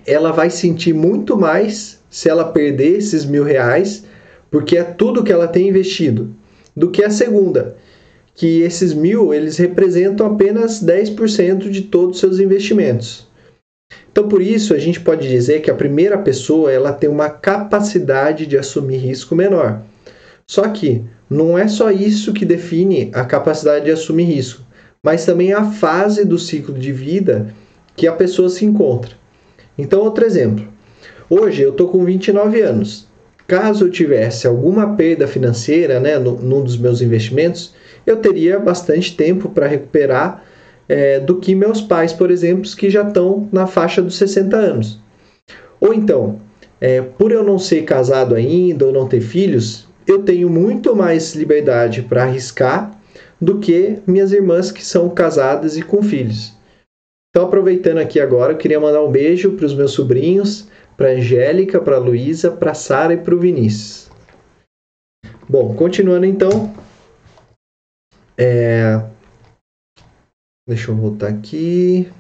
[0.08, 4.06] ela vai sentir muito mais se ela perder esses mil reais,
[4.50, 6.32] porque é tudo que ela tem investido,
[6.76, 7.78] do que a segunda,
[8.34, 13.28] que esses mil eles representam apenas 10% de todos os seus investimentos.
[14.12, 18.48] Então por isso a gente pode dizer que a primeira pessoa ela tem uma capacidade
[18.48, 19.84] de assumir risco menor.
[20.50, 24.65] Só que não é só isso que define a capacidade de assumir risco
[25.06, 27.54] mas também a fase do ciclo de vida
[27.96, 29.12] que a pessoa se encontra.
[29.78, 30.68] Então, outro exemplo.
[31.30, 33.08] Hoje eu estou com 29 anos.
[33.46, 39.16] Caso eu tivesse alguma perda financeira né, no, num dos meus investimentos, eu teria bastante
[39.16, 40.44] tempo para recuperar
[40.90, 45.00] é, do que meus pais, por exemplo, que já estão na faixa dos 60 anos.
[45.80, 46.40] Ou então,
[46.82, 51.36] é, por eu não ser casado ainda ou não ter filhos, eu tenho muito mais
[51.36, 52.95] liberdade para arriscar
[53.40, 56.54] do que minhas irmãs que são casadas e com filhos.
[57.30, 61.82] Então, aproveitando aqui agora, eu queria mandar um beijo para os meus sobrinhos, para Angélica,
[61.82, 64.10] para Luísa, para Sara e para o Vinícius.
[65.48, 66.74] Bom, continuando então,
[68.38, 69.02] É...
[70.68, 72.12] Deixa eu voltar aqui.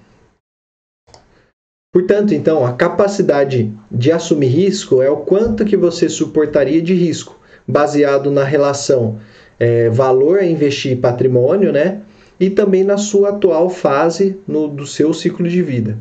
[1.92, 7.40] Portanto, então, a capacidade de assumir risco é o quanto que você suportaria de risco,
[7.68, 9.20] baseado na relação
[9.60, 12.02] é, valor a investir patrimônio, né?
[12.40, 15.98] E também na sua atual fase no, do seu ciclo de vida.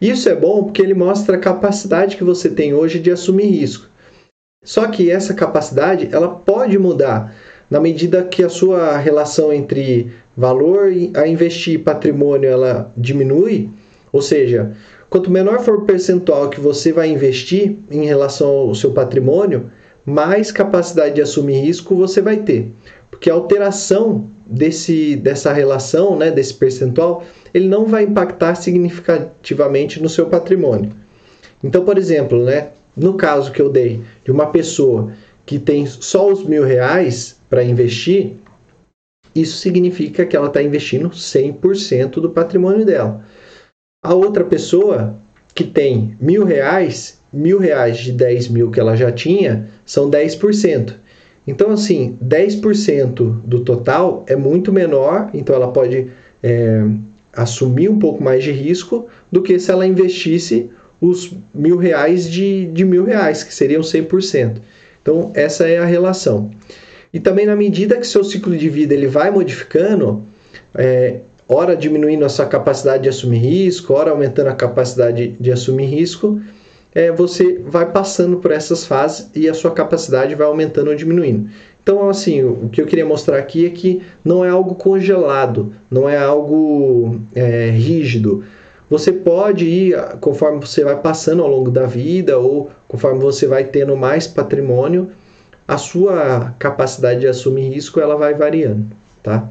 [0.00, 3.88] Isso é bom porque ele mostra a capacidade que você tem hoje de assumir risco.
[4.64, 7.34] Só que essa capacidade ela pode mudar
[7.70, 13.70] na medida que a sua relação entre valor a investir e patrimônio ela diminui,
[14.12, 14.74] ou seja,
[15.10, 19.68] Quanto menor for o percentual que você vai investir em relação ao seu patrimônio,
[20.04, 22.72] mais capacidade de assumir risco você vai ter.
[23.10, 30.08] Porque a alteração desse, dessa relação, né, desse percentual, ele não vai impactar significativamente no
[30.08, 30.92] seu patrimônio.
[31.62, 35.12] Então, por exemplo, né, no caso que eu dei de uma pessoa
[35.46, 38.36] que tem só os mil reais para investir,
[39.34, 43.24] isso significa que ela está investindo 100% do patrimônio dela.
[44.02, 45.16] A outra pessoa
[45.54, 50.94] que tem mil reais, mil reais de 10 mil que ela já tinha, são 10%.
[51.46, 56.08] Então, assim, 10% do total é muito menor, então ela pode
[56.42, 56.84] é,
[57.32, 62.66] assumir um pouco mais de risco do que se ela investisse os mil reais de,
[62.66, 64.58] de mil reais, que seriam 100%.
[65.02, 66.50] Então, essa é a relação.
[67.12, 70.22] E também na medida que seu ciclo de vida ele vai modificando,
[70.74, 75.86] é, ora diminuindo a sua capacidade de assumir risco, ora aumentando a capacidade de assumir
[75.86, 76.40] risco,
[76.94, 81.48] é, você vai passando por essas fases e a sua capacidade vai aumentando ou diminuindo.
[81.82, 86.08] Então, assim, o que eu queria mostrar aqui é que não é algo congelado, não
[86.08, 88.44] é algo é, rígido.
[88.88, 93.64] Você pode ir conforme você vai passando ao longo da vida ou conforme você vai
[93.64, 95.10] tendo mais patrimônio,
[95.66, 98.86] a sua capacidade de assumir risco ela vai variando,
[99.22, 99.48] tá?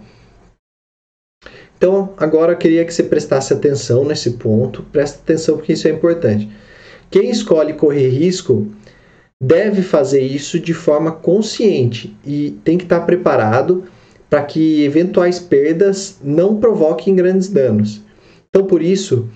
[1.78, 5.92] Então, agora eu queria que você prestasse atenção nesse ponto, presta atenção porque isso é
[5.92, 6.52] importante.
[7.10, 8.68] Quem escolhe correr risco
[9.42, 13.86] deve fazer isso de forma consciente e tem que estar preparado
[14.30, 18.02] para que eventuais perdas não provoquem grandes danos.
[18.50, 19.28] Então, por isso,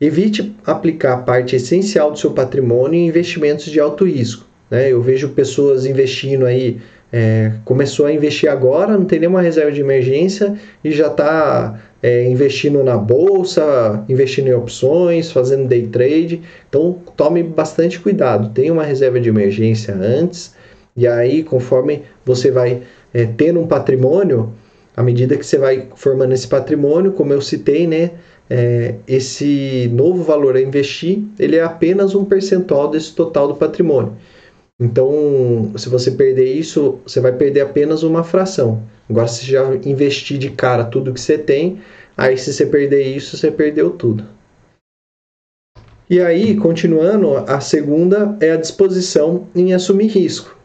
[0.00, 4.44] evite aplicar parte essencial do seu patrimônio em investimentos de alto risco.
[4.70, 4.90] Né?
[4.90, 6.80] Eu vejo pessoas investindo aí
[7.16, 12.28] é, começou a investir agora, não tem nenhuma reserva de emergência e já está é,
[12.28, 16.42] investindo na bolsa, investindo em opções, fazendo day trade.
[16.68, 20.56] Então tome bastante cuidado, tenha uma reserva de emergência antes
[20.96, 24.52] e aí conforme você vai é, tendo um patrimônio,
[24.96, 28.10] à medida que você vai formando esse patrimônio, como eu citei, né,
[28.50, 34.14] é, esse novo valor a investir, ele é apenas um percentual desse total do patrimônio.
[34.80, 38.82] Então, se você perder isso, você vai perder apenas uma fração.
[39.08, 41.80] Agora, se já investir de cara tudo que você tem,
[42.16, 44.24] aí se você perder isso, você perdeu tudo.
[46.10, 50.56] E aí, continuando, a segunda é a disposição em assumir risco.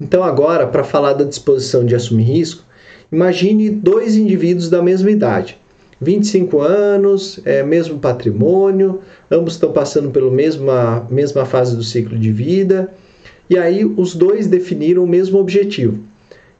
[0.00, 2.62] Então, agora, para falar da disposição de assumir risco,
[3.10, 5.58] imagine dois indivíduos da mesma idade.
[6.00, 12.32] 25 anos, é, mesmo patrimônio, ambos estão passando pela mesma, mesma fase do ciclo de
[12.32, 12.92] vida,
[13.50, 15.98] e aí os dois definiram o mesmo objetivo.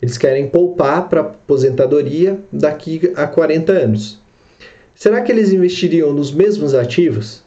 [0.00, 4.20] Eles querem poupar para aposentadoria daqui a 40 anos.
[4.94, 7.44] Será que eles investiriam nos mesmos ativos?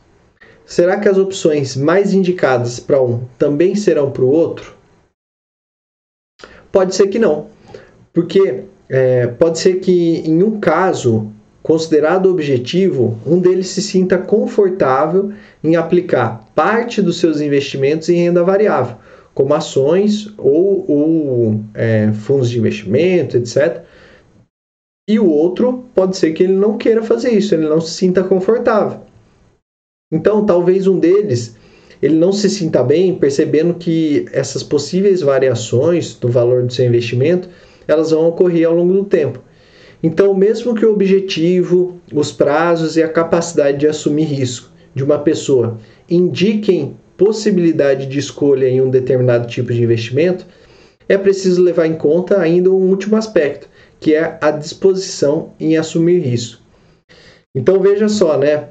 [0.66, 4.74] Será que as opções mais indicadas para um também serão para o outro?
[6.72, 7.48] Pode ser que não,
[8.14, 11.30] porque é, pode ser que em um caso
[11.62, 15.32] considerado objetivo, um deles se sinta confortável
[15.64, 18.98] em aplicar parte dos seus investimentos em renda variável,
[19.34, 23.84] como ações ou, ou é, fundos de investimento, etc.
[25.10, 28.24] E o outro pode ser que ele não queira fazer isso, ele não se sinta
[28.24, 29.02] confortável.
[30.12, 31.56] Então, talvez um deles
[32.02, 37.48] ele não se sinta bem percebendo que essas possíveis variações do valor do seu investimento
[37.88, 39.40] elas vão ocorrer ao longo do tempo.
[40.04, 45.20] Então, mesmo que o objetivo, os prazos e a capacidade de assumir risco de uma
[45.20, 45.78] pessoa
[46.10, 50.46] indiquem possibilidade de escolha em um determinado tipo de investimento,
[51.08, 56.20] é preciso levar em conta ainda um último aspecto, que é a disposição em assumir
[56.20, 56.62] risco.
[57.54, 58.70] Então veja só, né?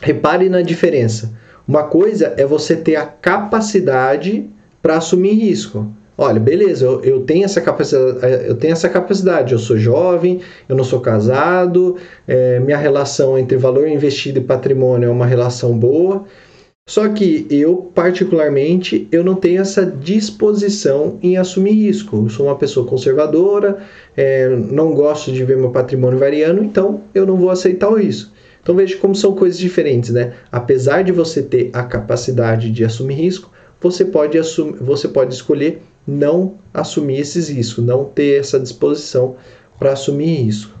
[0.00, 1.36] Repare na diferença.
[1.66, 4.48] Uma coisa é você ter a capacidade
[4.82, 5.92] para assumir risco.
[6.16, 10.40] Olha, beleza, eu, eu, tenho essa capacidade, eh, eu tenho essa capacidade, eu sou jovem,
[10.68, 11.96] eu não sou casado,
[12.26, 16.24] é, minha relação entre valor investido e patrimônio é uma relação boa.
[16.86, 22.24] Só que eu, particularmente, eu não tenho essa disposição em assumir risco.
[22.24, 23.78] Eu sou uma pessoa conservadora,
[24.14, 28.30] é, não gosto de ver meu patrimônio variando, então eu não vou aceitar o risco.
[28.62, 30.34] Então veja como são coisas diferentes, né?
[30.52, 33.50] Apesar de você ter a capacidade de assumir risco,
[33.80, 39.36] você pode, assumir, você pode escolher não assumir esses riscos, não ter essa disposição
[39.78, 40.78] para assumir risco.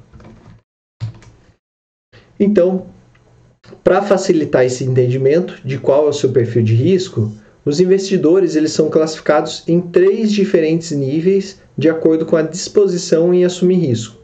[2.38, 2.86] Então,
[3.82, 7.32] para facilitar esse entendimento de qual é o seu perfil de risco,
[7.64, 13.44] os investidores eles são classificados em três diferentes níveis de acordo com a disposição em
[13.44, 14.16] assumir risco,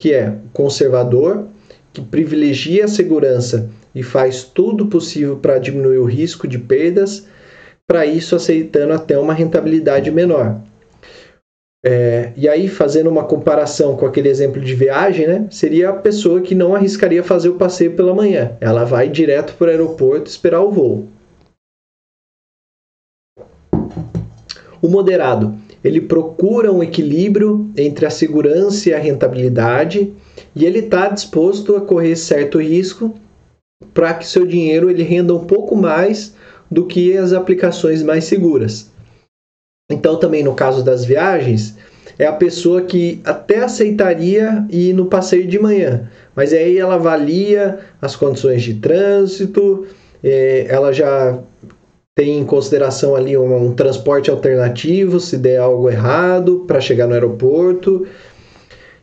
[0.00, 1.46] que é conservador,
[1.92, 7.26] que privilegia a segurança e faz tudo possível para diminuir o risco de perdas,
[7.90, 10.60] para isso aceitando até uma rentabilidade menor.
[11.84, 16.40] É, e aí, fazendo uma comparação com aquele exemplo de viagem, né, seria a pessoa
[16.40, 18.52] que não arriscaria fazer o passeio pela manhã.
[18.60, 21.08] Ela vai direto para o aeroporto esperar o voo.
[24.80, 30.14] O moderado, ele procura um equilíbrio entre a segurança e a rentabilidade
[30.54, 33.12] e ele está disposto a correr certo risco
[33.92, 36.38] para que seu dinheiro ele renda um pouco mais
[36.70, 38.90] do que as aplicações mais seguras.
[39.90, 41.76] Então, também no caso das viagens,
[42.18, 47.80] é a pessoa que até aceitaria ir no passeio de manhã, mas aí ela avalia
[48.00, 49.86] as condições de trânsito,
[50.22, 51.38] é, ela já
[52.14, 57.14] tem em consideração ali um, um transporte alternativo se der algo errado para chegar no
[57.14, 58.06] aeroporto.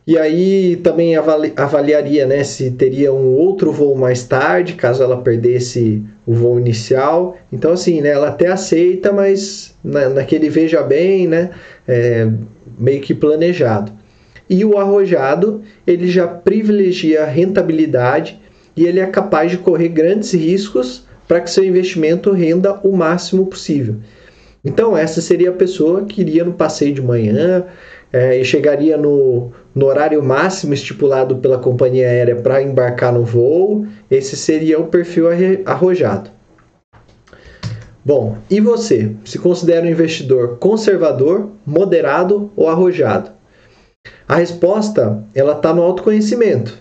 [0.08, 5.20] E aí também avali avaliaria né, se teria um outro voo mais tarde, caso ela
[5.20, 7.36] perdesse o voo inicial.
[7.52, 11.50] Então, assim, né, ela até aceita, mas na, naquele veja bem, né,
[11.86, 12.26] é,
[12.78, 13.92] meio que planejado.
[14.48, 18.40] E o arrojado, ele já privilegia a rentabilidade
[18.74, 23.44] e ele é capaz de correr grandes riscos para que seu investimento renda o máximo
[23.44, 23.96] possível.
[24.64, 27.66] Então, essa seria a pessoa que iria no passeio de manhã
[28.12, 33.86] é, e chegaria no, no horário máximo estipulado pela companhia aérea para embarcar no voo.
[34.10, 35.26] Esse seria o perfil
[35.64, 36.30] arrojado.
[38.04, 39.14] Bom, e você?
[39.24, 43.30] Se considera um investidor conservador, moderado ou arrojado?
[44.26, 46.78] A resposta ela está no autoconhecimento.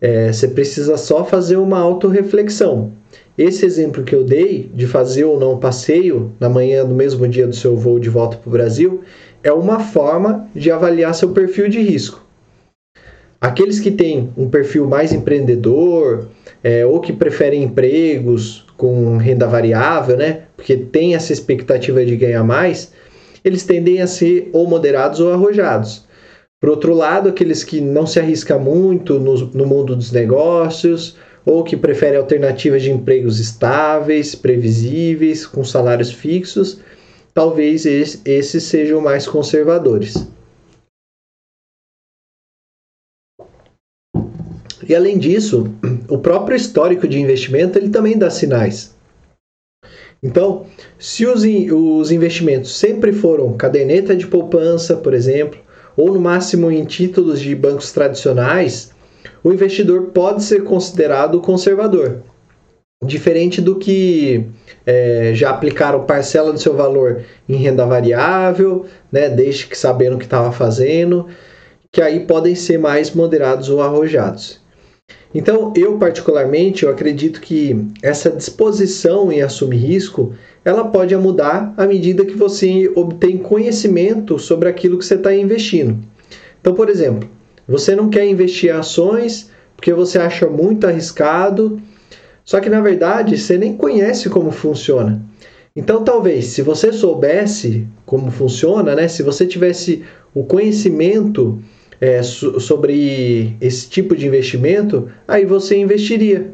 [0.00, 2.92] É, você precisa só fazer uma autorreflexão.
[3.38, 7.46] Esse exemplo que eu dei de fazer ou não passeio na manhã do mesmo dia
[7.46, 9.02] do seu voo de volta para o Brasil
[9.44, 12.24] é uma forma de avaliar seu perfil de risco.
[13.38, 16.28] Aqueles que têm um perfil mais empreendedor
[16.62, 22.42] é, ou que preferem empregos com renda variável, né, porque tem essa expectativa de ganhar
[22.42, 22.92] mais,
[23.44, 26.06] eles tendem a ser ou moderados ou arrojados.
[26.58, 31.14] Por outro lado, aqueles que não se arriscam muito no, no mundo dos negócios
[31.44, 36.80] ou que preferem alternativas de empregos estáveis, previsíveis, com salários fixos,
[37.34, 40.14] talvez esses sejam mais conservadores.
[44.88, 45.70] E além disso,
[46.08, 48.94] o próprio histórico de investimento ele também dá sinais.
[50.22, 50.66] Então,
[50.98, 55.60] se os, os investimentos sempre foram caderneta de poupança, por exemplo,
[55.96, 58.92] ou no máximo em títulos de bancos tradicionais,
[59.42, 62.22] o investidor pode ser considerado conservador.
[63.04, 64.46] Diferente do que
[64.86, 70.18] é, já aplicaram parcela do seu valor em renda variável, né, desde que sabendo o
[70.18, 71.26] que estava fazendo,
[71.90, 74.62] que aí podem ser mais moderados ou arrojados.
[75.34, 80.32] Então, eu particularmente, eu acredito que essa disposição em assumir risco,
[80.64, 85.98] ela pode mudar à medida que você obtém conhecimento sobre aquilo que você está investindo.
[86.60, 87.28] Então, por exemplo,
[87.66, 91.80] você não quer investir em ações porque você acha muito arriscado,
[92.44, 95.22] só que na verdade você nem conhece como funciona.
[95.76, 101.60] Então, talvez, se você soubesse como funciona, né, se você tivesse o conhecimento
[102.00, 106.52] é, so, sobre esse tipo de investimento, aí você investiria.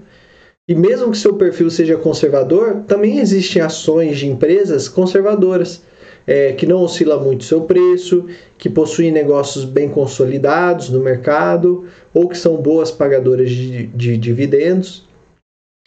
[0.67, 5.83] E mesmo que seu perfil seja conservador, também existem ações de empresas conservadoras
[6.27, 8.27] é, que não oscila muito seu preço,
[8.57, 15.10] que possuem negócios bem consolidados no mercado ou que são boas pagadoras de, de dividendos.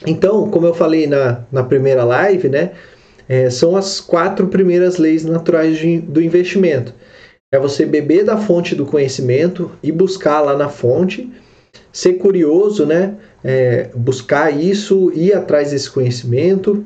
[0.06, 2.72] Então, como eu falei na, na primeira live, né,
[3.28, 6.94] é, são as quatro primeiras leis naturais de, do investimento.
[7.52, 11.32] É você beber da fonte do conhecimento e buscar lá na fonte,
[11.92, 16.84] ser curioso, né, é, buscar isso, ir atrás desse conhecimento,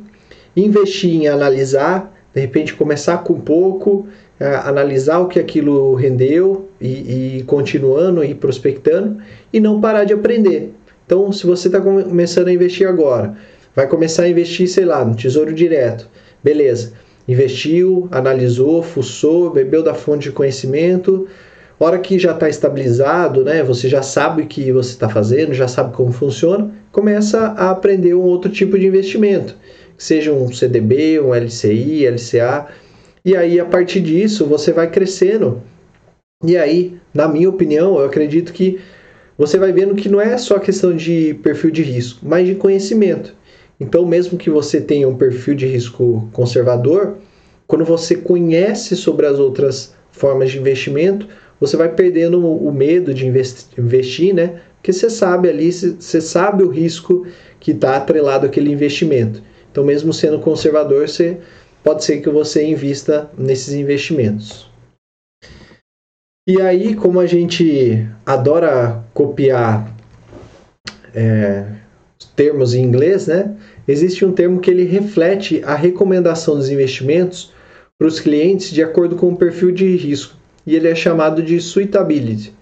[0.55, 4.05] investir em analisar de repente começar com pouco,
[4.39, 9.17] é, analisar o que aquilo rendeu e, e continuando e prospectando
[9.51, 10.71] e não parar de aprender.
[11.07, 13.33] Então, se você está começando a investir agora,
[13.73, 16.09] vai começar a investir, sei lá, no Tesouro Direto.
[16.43, 16.91] Beleza.
[17.25, 21.25] Investiu, analisou, fuçou, bebeu da fonte de conhecimento.
[21.79, 23.63] Hora que já está estabilizado, né?
[23.63, 28.13] Você já sabe o que você está fazendo, já sabe como funciona, começa a aprender
[28.13, 29.55] um outro tipo de investimento,
[29.97, 32.67] seja um CDB, um LCI, LCA.
[33.23, 35.61] E aí, a partir disso, você vai crescendo.
[36.43, 38.79] E aí, na minha opinião, eu acredito que
[39.37, 43.35] você vai vendo que não é só questão de perfil de risco, mas de conhecimento.
[43.79, 47.17] Então, mesmo que você tenha um perfil de risco conservador,
[47.67, 51.27] quando você conhece sobre as outras formas de investimento,
[51.59, 54.61] você vai perdendo o medo de investir, né?
[54.77, 57.27] Porque você sabe ali, você sabe o risco
[57.59, 59.43] que está atrelado àquele investimento.
[59.71, 61.37] Então, mesmo sendo conservador, você,
[61.83, 64.67] pode ser que você invista nesses investimentos.
[66.47, 69.93] E aí, como a gente adora copiar
[71.13, 71.65] é,
[72.37, 73.53] termos em inglês, né?
[73.85, 77.51] Existe um termo que ele reflete a recomendação dos investimentos
[77.99, 80.35] para os clientes de acordo com o perfil de risco,
[80.65, 82.53] e ele é chamado de suitability.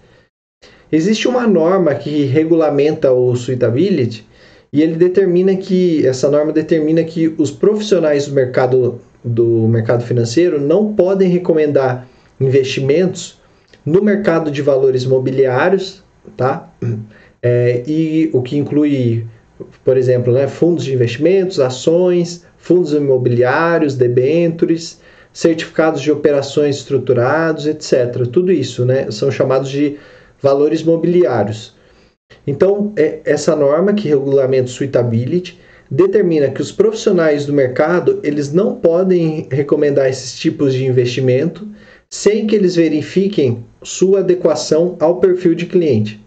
[0.90, 4.26] Existe uma norma que regulamenta o suitability
[4.72, 10.60] e ele determina que essa norma determina que os profissionais do mercado do mercado financeiro
[10.60, 12.06] não podem recomendar
[12.40, 13.40] investimentos
[13.86, 16.02] no mercado de valores mobiliários,
[16.36, 16.68] tá?
[17.40, 19.24] É, e o que inclui,
[19.84, 25.00] por exemplo, né, fundos de investimentos, ações, fundos imobiliários, debêntures,
[25.32, 28.26] certificados de operações estruturados, etc.
[28.32, 29.96] Tudo isso, né, são chamados de
[30.42, 31.76] valores mobiliários.
[32.44, 38.52] Então, é, essa norma que regulamenta o suitability determina que os profissionais do mercado eles
[38.52, 41.68] não podem recomendar esses tipos de investimento
[42.10, 46.20] sem que eles verifiquem sua adequação ao perfil de cliente.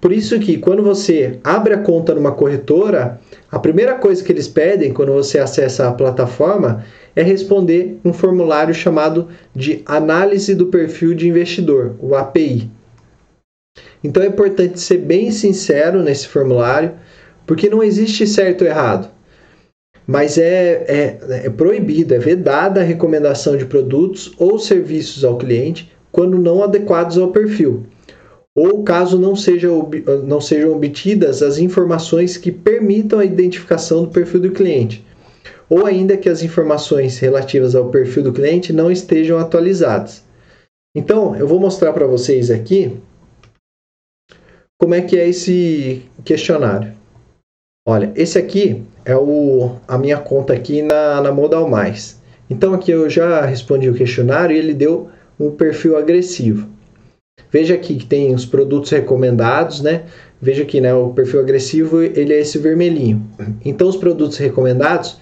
[0.00, 3.20] Por isso que quando você abre a conta numa corretora,
[3.50, 6.84] a primeira coisa que eles pedem quando você acessa a plataforma
[7.14, 12.70] é responder um formulário chamado de análise do perfil de investidor, o API.
[14.02, 16.92] Então é importante ser bem sincero nesse formulário,
[17.46, 19.10] porque não existe certo ou errado
[20.08, 25.92] mas é, é, é proibido, é vedada a recomendação de produtos ou serviços ao cliente
[26.10, 27.86] quando não adequados ao perfil,
[28.54, 29.68] ou caso não, seja,
[30.24, 35.04] não sejam obtidas as informações que permitam a identificação do perfil do cliente,
[35.68, 40.24] ou ainda que as informações relativas ao perfil do cliente não estejam atualizadas.
[40.94, 42.96] Então, eu vou mostrar para vocês aqui
[44.80, 46.92] como é que é esse questionário.
[47.86, 52.20] Olha, esse aqui é o, a minha conta aqui na, na Modal Mais.
[52.50, 56.68] Então aqui eu já respondi o questionário e ele deu um perfil agressivo.
[57.50, 60.04] Veja aqui que tem os produtos recomendados, né?
[60.40, 60.92] Veja aqui, né?
[60.94, 63.26] O perfil agressivo ele é esse vermelhinho.
[63.64, 65.18] Então os produtos recomendados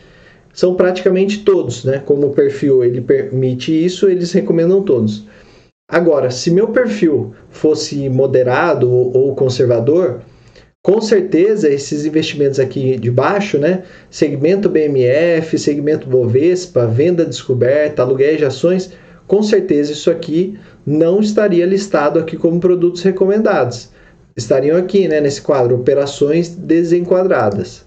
[0.53, 2.03] são praticamente todos, né?
[2.05, 5.25] Como o perfil ele permite isso, eles recomendam todos.
[5.89, 10.23] Agora, se meu perfil fosse moderado ou conservador,
[10.83, 13.85] com certeza esses investimentos aqui de baixo, né?
[14.11, 18.93] Segmento BMF, segmento Bovespa, venda descoberta, aluguéis de ações,
[19.27, 23.91] com certeza isso aqui não estaria listado aqui como produtos recomendados.
[24.37, 27.85] Estariam aqui, né, nesse quadro, operações desenquadradas.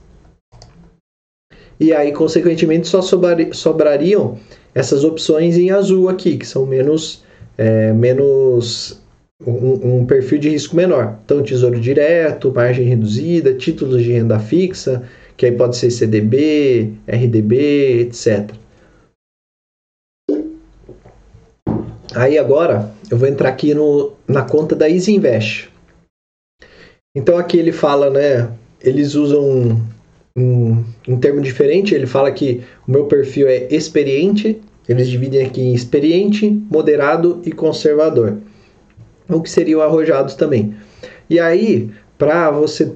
[1.79, 4.37] E aí, consequentemente, só sobrariam
[4.75, 7.23] essas opções em azul aqui, que são menos,
[7.57, 9.01] é, menos
[9.45, 11.19] um, um, perfil de risco menor.
[11.23, 15.03] Então, tesouro direto, margem reduzida, títulos de renda fixa,
[15.37, 18.51] que aí pode ser CDB, RDB, etc.
[22.16, 25.70] Aí agora eu vou entrar aqui no, na conta da Easy Invest.
[27.16, 28.49] Então aqui ele fala, né?
[28.82, 29.82] Eles usam um,
[30.38, 31.93] um, um termo diferente.
[31.93, 34.60] Ele fala que o meu perfil é experiente.
[34.88, 38.38] Eles dividem aqui em experiente, moderado e conservador
[39.30, 40.74] o que seriam arrojados também.
[41.30, 42.91] E aí, para você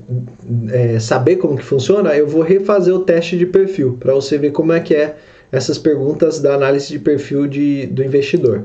[0.71, 4.51] é, saber como que funciona, eu vou refazer o teste de perfil, para você ver
[4.51, 5.15] como é que é
[5.51, 8.63] essas perguntas da análise de perfil de, do investidor.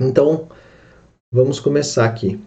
[0.00, 0.48] Então,
[1.32, 2.40] vamos começar aqui.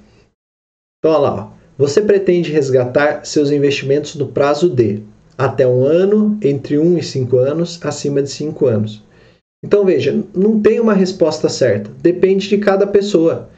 [1.00, 1.52] Então, olha lá.
[1.54, 1.58] Ó.
[1.78, 5.04] Você pretende resgatar seus investimentos no prazo de
[5.38, 9.04] até um ano, entre 1 um e 5 anos, acima de 5 anos.
[9.64, 11.92] Então, veja, não tem uma resposta certa.
[12.02, 13.50] Depende de cada pessoa.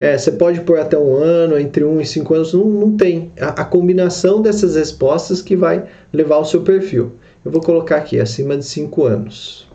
[0.00, 3.32] É, você pode pôr até um ano, entre um e cinco anos, não, não tem.
[3.40, 7.14] A, a, combinação dessas respostas que vai levar o seu perfil.
[7.44, 9.67] Eu vou colocar aqui, acima de cinco anos.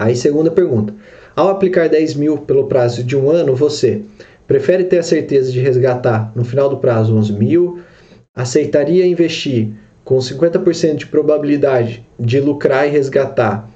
[0.00, 0.94] Aí, segunda pergunta.
[1.36, 4.00] Ao aplicar 10 mil pelo prazo de um ano, você
[4.46, 7.80] prefere ter a certeza de resgatar no final do prazo 11 mil,
[8.34, 9.68] aceitaria investir
[10.02, 13.68] com 50% de probabilidade de lucrar e resgatar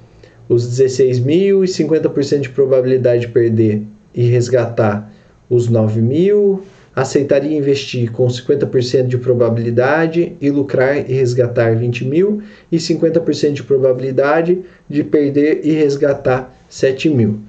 [0.49, 3.83] os 16 mil e 50% de probabilidade de perder
[4.15, 5.13] e resgatar
[5.51, 6.63] os 9 mil,
[6.95, 13.63] aceitaria investir com 50% de probabilidade e lucrar e resgatar 20 mil e 50% de
[13.63, 17.41] probabilidade de perder e resgatar 7 mil.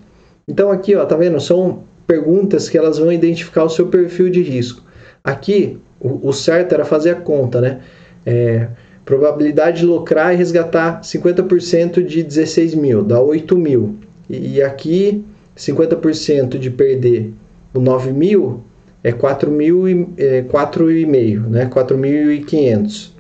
[0.48, 1.40] Então aqui, ó, tá vendo?
[1.40, 4.84] São perguntas que elas vão identificar o seu perfil de risco.
[5.24, 7.80] Aqui, o, o certo era fazer a conta, né?
[8.26, 8.68] É,
[9.04, 13.96] probabilidade de lucrar e resgatar 50% de 16 mil, dá 8 mil.
[14.28, 15.24] E, e aqui,
[15.56, 17.32] 50% de perder
[17.74, 18.64] o 9 mil
[19.06, 21.68] é 4.000 é, 4,5, né?
[21.68, 23.12] 4.500.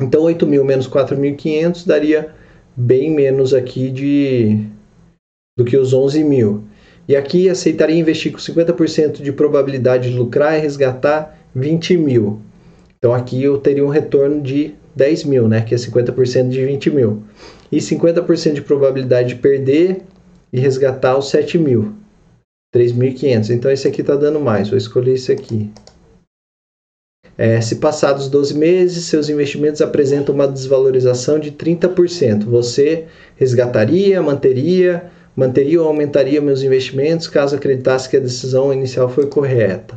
[0.00, 2.32] Então 8 mil menos 4.500 daria
[2.76, 4.64] bem menos aqui de
[5.58, 6.62] do que os 11 mil.
[7.08, 12.40] E aqui aceitaria investir com 50% de probabilidade de lucrar e resgatar 20 mil.
[12.96, 15.62] Então aqui eu teria um retorno de 10 mil, né?
[15.62, 17.24] Que é 50% de 20 mil.
[17.72, 20.02] E 50% de probabilidade de perder
[20.52, 21.97] e resgatar os 7 mil.
[22.74, 23.50] 3.500.
[23.50, 24.68] Então esse aqui está dando mais.
[24.68, 25.70] Vou escolher esse aqui.
[27.36, 32.44] É, se passados 12 meses, seus investimentos apresentam uma desvalorização de 30%.
[32.46, 33.06] Você
[33.36, 39.96] resgataria, manteria, manteria ou aumentaria meus investimentos caso acreditasse que a decisão inicial foi correta.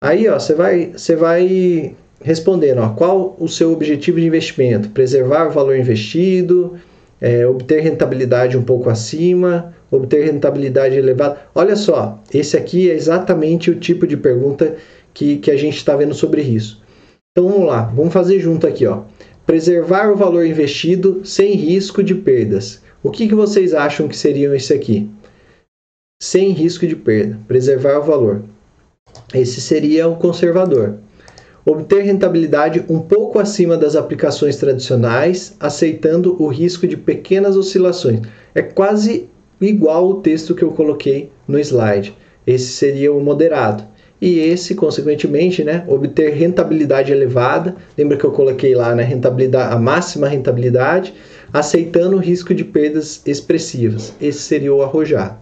[0.00, 4.90] Aí, ó, você vai, você vai respondendo, ó, qual o seu objetivo de investimento?
[4.90, 6.78] Preservar o valor investido,
[7.20, 11.38] é, obter rentabilidade um pouco acima, obter rentabilidade elevada.
[11.54, 14.76] Olha só, esse aqui é exatamente o tipo de pergunta
[15.14, 16.82] que, que a gente está vendo sobre isso.
[17.32, 18.86] Então vamos lá, vamos fazer junto aqui.
[18.86, 19.02] Ó.
[19.44, 22.82] Preservar o valor investido sem risco de perdas.
[23.02, 25.08] O que, que vocês acham que seriam esse aqui?
[26.20, 28.42] Sem risco de perda, preservar o valor.
[29.34, 30.96] Esse seria o conservador.
[31.64, 38.20] Obter rentabilidade um pouco acima das aplicações tradicionais, aceitando o risco de pequenas oscilações.
[38.54, 39.28] É quase
[39.60, 42.16] igual o texto que eu coloquei no slide.
[42.46, 43.84] Esse seria o moderado.
[44.20, 47.76] E esse, consequentemente, né, obter rentabilidade elevada.
[47.96, 51.12] Lembra que eu coloquei lá né, rentabilidade, a máxima rentabilidade,
[51.52, 54.14] aceitando o risco de perdas expressivas.
[54.20, 55.38] Esse seria o arrojado.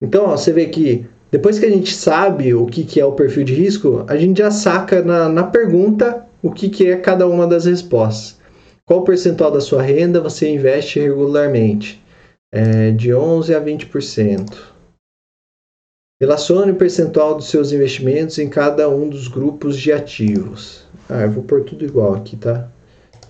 [0.00, 3.12] Então, ó, você vê que depois que a gente sabe o que, que é o
[3.12, 7.26] perfil de risco, a gente já saca na, na pergunta o que, que é cada
[7.26, 8.38] uma das respostas.
[8.84, 12.00] Qual percentual da sua renda você investe regularmente?
[12.52, 14.76] É, de 11% a 20%.
[16.20, 20.86] Relacione o percentual dos seus investimentos em cada um dos grupos de ativos.
[21.10, 22.70] Ah, eu vou pôr tudo igual aqui, tá?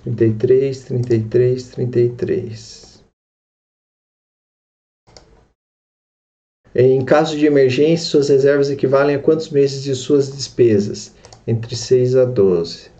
[0.04, 3.04] 33, 33, 33.
[6.78, 11.12] Em caso de emergência, suas reservas equivalem a quantos meses de suas despesas?
[11.46, 12.95] Entre 6 a 12.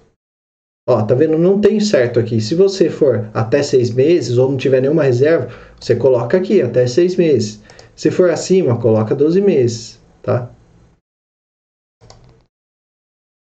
[0.89, 1.37] Ó, tá vendo?
[1.37, 2.41] Não tem certo aqui.
[2.41, 5.49] Se você for até seis meses ou não tiver nenhuma reserva,
[5.80, 7.61] você coloca aqui até seis meses.
[7.97, 10.51] Se for acima, coloca 12 meses, tá?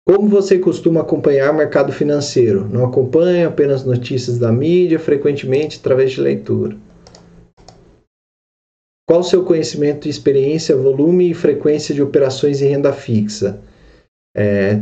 [0.06, 2.68] Como você costuma acompanhar o mercado financeiro?
[2.70, 6.78] Não acompanha apenas notícias da mídia, frequentemente através de leitura.
[9.08, 13.62] Qual o seu conhecimento, experiência, volume e frequência de operações em renda fixa?
[14.36, 14.82] É,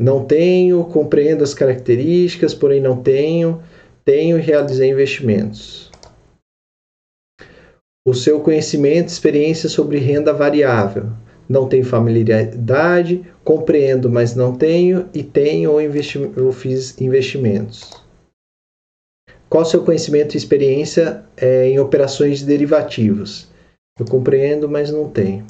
[0.00, 3.62] não tenho, compreendo as características, porém não tenho,
[4.02, 5.90] tenho e realizei investimentos.
[8.08, 11.10] O seu conhecimento, experiência sobre renda variável.
[11.46, 17.90] Não tenho familiaridade, compreendo, mas não tenho, e tenho ou, investi ou fiz investimentos.
[19.50, 23.50] Qual o seu conhecimento e experiência é, em operações de derivativos?
[23.98, 25.44] Eu compreendo, mas não tenho.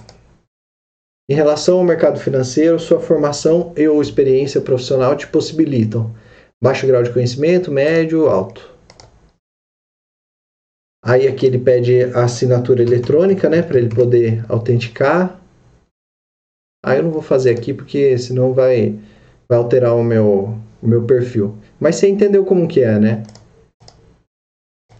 [1.30, 6.12] Em relação ao mercado financeiro, sua formação e ou experiência profissional te possibilitam
[6.60, 8.68] baixo grau de conhecimento, médio, alto.
[11.04, 15.40] Aí aqui ele pede a assinatura eletrônica, né, para ele poder autenticar.
[16.84, 18.98] Aí eu não vou fazer aqui porque senão vai
[19.48, 21.56] vai alterar o meu o meu perfil.
[21.78, 23.22] Mas você entendeu como que é, né?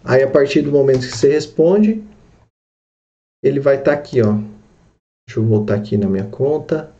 [0.05, 2.05] Aí a partir do momento que você responde,
[3.43, 4.39] ele vai estar tá aqui, ó,
[5.31, 6.91] Deixa eu voltar aqui na minha conta.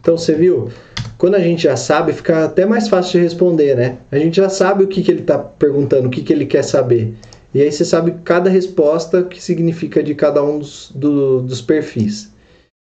[0.00, 0.68] Então você viu?
[1.16, 3.96] Quando a gente já sabe, fica até mais fácil de responder, né?
[4.12, 6.62] A gente já sabe o que, que ele está perguntando, o que, que ele quer
[6.62, 7.14] saber.
[7.54, 12.30] E aí você sabe cada resposta que significa de cada um dos, do, dos perfis.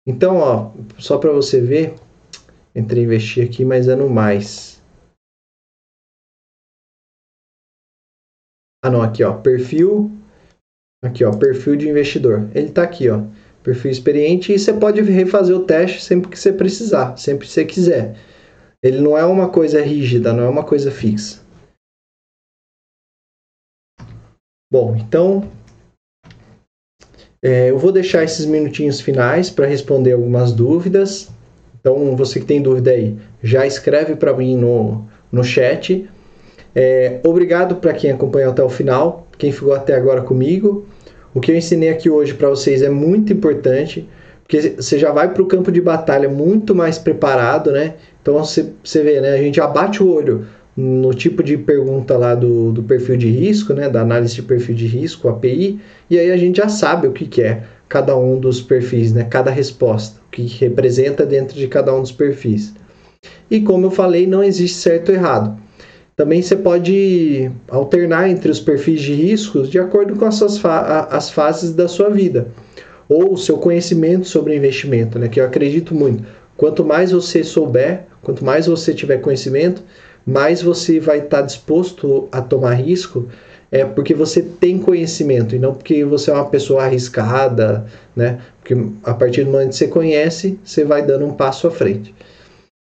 [0.08, 1.96] Então, ó, só para você ver,
[2.76, 4.82] Entrei investir aqui, mas é no mais.
[8.84, 10.12] Ah, não, aqui, ó, perfil.
[11.04, 12.50] Aqui, ó, perfil de investidor.
[12.56, 13.24] Ele está aqui, ó,
[13.64, 14.54] perfil experiente.
[14.54, 18.18] E você pode refazer o teste sempre que você precisar, sempre que você quiser.
[18.82, 21.42] Ele não é uma coisa rígida, não é uma coisa fixa.
[24.72, 25.52] Bom, então
[27.44, 31.33] é, eu vou deixar esses minutinhos finais para responder algumas dúvidas.
[31.84, 33.14] Então, você que tem dúvida aí,
[33.44, 36.10] já escreve para mim no, no chat.
[36.74, 40.86] É, obrigado para quem acompanhou até o final, quem ficou até agora comigo.
[41.34, 44.08] O que eu ensinei aqui hoje para vocês é muito importante,
[44.44, 47.96] porque você já vai para o campo de batalha muito mais preparado, né?
[48.22, 49.34] Então você, você vê, né?
[49.34, 53.74] A gente abate o olho no tipo de pergunta lá do, do perfil de risco,
[53.74, 57.12] né, da análise de perfil de risco, API, e aí a gente já sabe o
[57.12, 61.68] que, que é cada um dos perfis, né, cada resposta, o que representa dentro de
[61.68, 62.74] cada um dos perfis.
[63.52, 65.62] E como eu falei, não existe certo ou errado.
[66.16, 71.08] Também você pode alternar entre os perfis de riscos de acordo com as, suas fa
[71.10, 72.48] as fases da sua vida
[73.10, 76.24] ou o seu conhecimento sobre investimento, né, que eu acredito muito.
[76.56, 79.84] Quanto mais você souber, quanto mais você tiver conhecimento,
[80.26, 83.28] mais você vai estar disposto a tomar risco
[83.72, 88.40] é porque você tem conhecimento e não porque você é uma pessoa arriscada, né?
[88.60, 92.14] Porque a partir do momento que você conhece, você vai dando um passo à frente.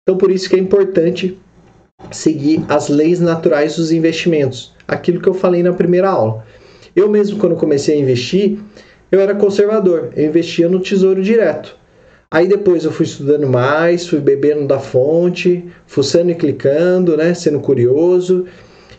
[0.04, 1.38] Então, por isso que é importante
[2.10, 6.46] seguir as leis naturais dos investimentos, aquilo que eu falei na primeira aula.
[6.96, 8.58] Eu mesmo, quando comecei a investir,
[9.12, 11.76] eu era conservador, eu investia no tesouro direto.
[12.30, 17.60] Aí depois eu fui estudando mais, fui bebendo da fonte, fuçando e clicando, né, sendo
[17.62, 18.46] curioso,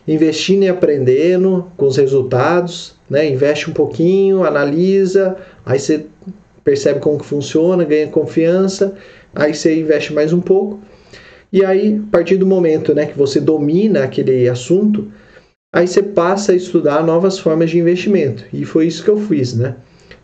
[0.07, 6.07] investindo e aprendendo com os resultados, né, investe um pouquinho, analisa, aí você
[6.63, 8.95] percebe como que funciona, ganha confiança,
[9.35, 10.79] aí você investe mais um pouco.
[11.53, 15.07] E aí, a partir do momento, né, que você domina aquele assunto,
[15.73, 18.45] aí você passa a estudar novas formas de investimento.
[18.51, 19.75] E foi isso que eu fiz, né?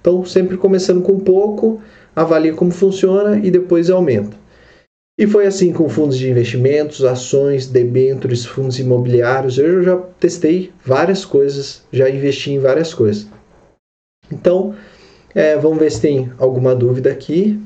[0.01, 1.81] Então, sempre começando com pouco,
[2.15, 4.37] avalia como funciona e depois aumenta.
[5.17, 9.57] E foi assim com fundos de investimentos, ações, debêntures, fundos imobiliários.
[9.57, 13.27] Eu já testei várias coisas, já investi em várias coisas.
[14.29, 14.75] Então,
[15.33, 17.61] é, vamos ver se tem alguma dúvida aqui.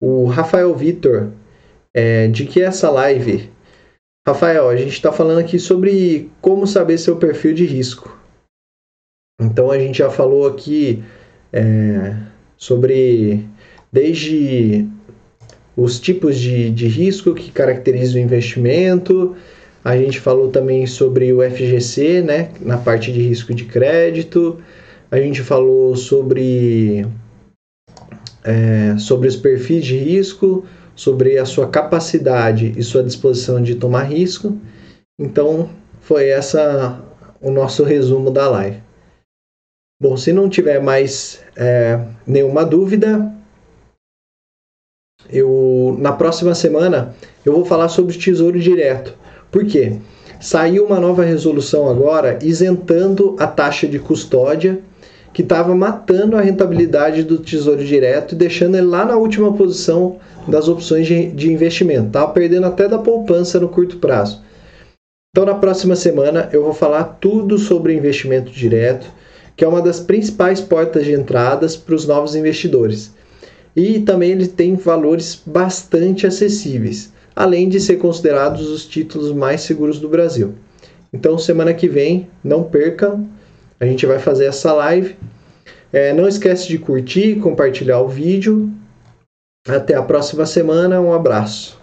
[0.00, 1.30] O Rafael Vitor,
[1.92, 3.50] é, de que é essa live?
[4.26, 8.17] Rafael, a gente está falando aqui sobre como saber seu perfil de risco.
[9.40, 11.02] Então a gente já falou aqui
[11.52, 12.16] é,
[12.56, 13.46] sobre
[13.92, 14.86] desde
[15.76, 19.36] os tipos de, de risco que caracterizam o investimento,
[19.84, 24.58] a gente falou também sobre o FGC, né, na parte de risco de crédito,
[25.10, 27.06] a gente falou sobre,
[28.44, 30.66] é, sobre os perfis de risco,
[30.96, 34.58] sobre a sua capacidade e sua disposição de tomar risco.
[35.18, 35.70] Então,
[36.00, 37.00] foi essa
[37.40, 38.87] o nosso resumo da live.
[40.00, 43.32] Bom, se não tiver mais é, nenhuma dúvida,
[45.28, 49.12] eu na próxima semana eu vou falar sobre o Tesouro Direto.
[49.50, 49.96] Por quê?
[50.40, 54.78] Saiu uma nova resolução agora isentando a taxa de custódia
[55.32, 60.18] que estava matando a rentabilidade do Tesouro Direto e deixando ele lá na última posição
[60.46, 62.06] das opções de, de investimento.
[62.06, 64.44] Estava perdendo até da poupança no curto prazo.
[65.30, 69.18] Então, na próxima semana, eu vou falar tudo sobre investimento direto
[69.58, 73.12] que é uma das principais portas de entradas para os novos investidores.
[73.74, 79.98] E também ele tem valores bastante acessíveis, além de ser considerados os títulos mais seguros
[79.98, 80.54] do Brasil.
[81.12, 83.28] Então, semana que vem, não percam,
[83.80, 85.16] a gente vai fazer essa live.
[85.92, 88.70] É, não esquece de curtir, compartilhar o vídeo.
[89.66, 91.77] Até a próxima semana, um abraço.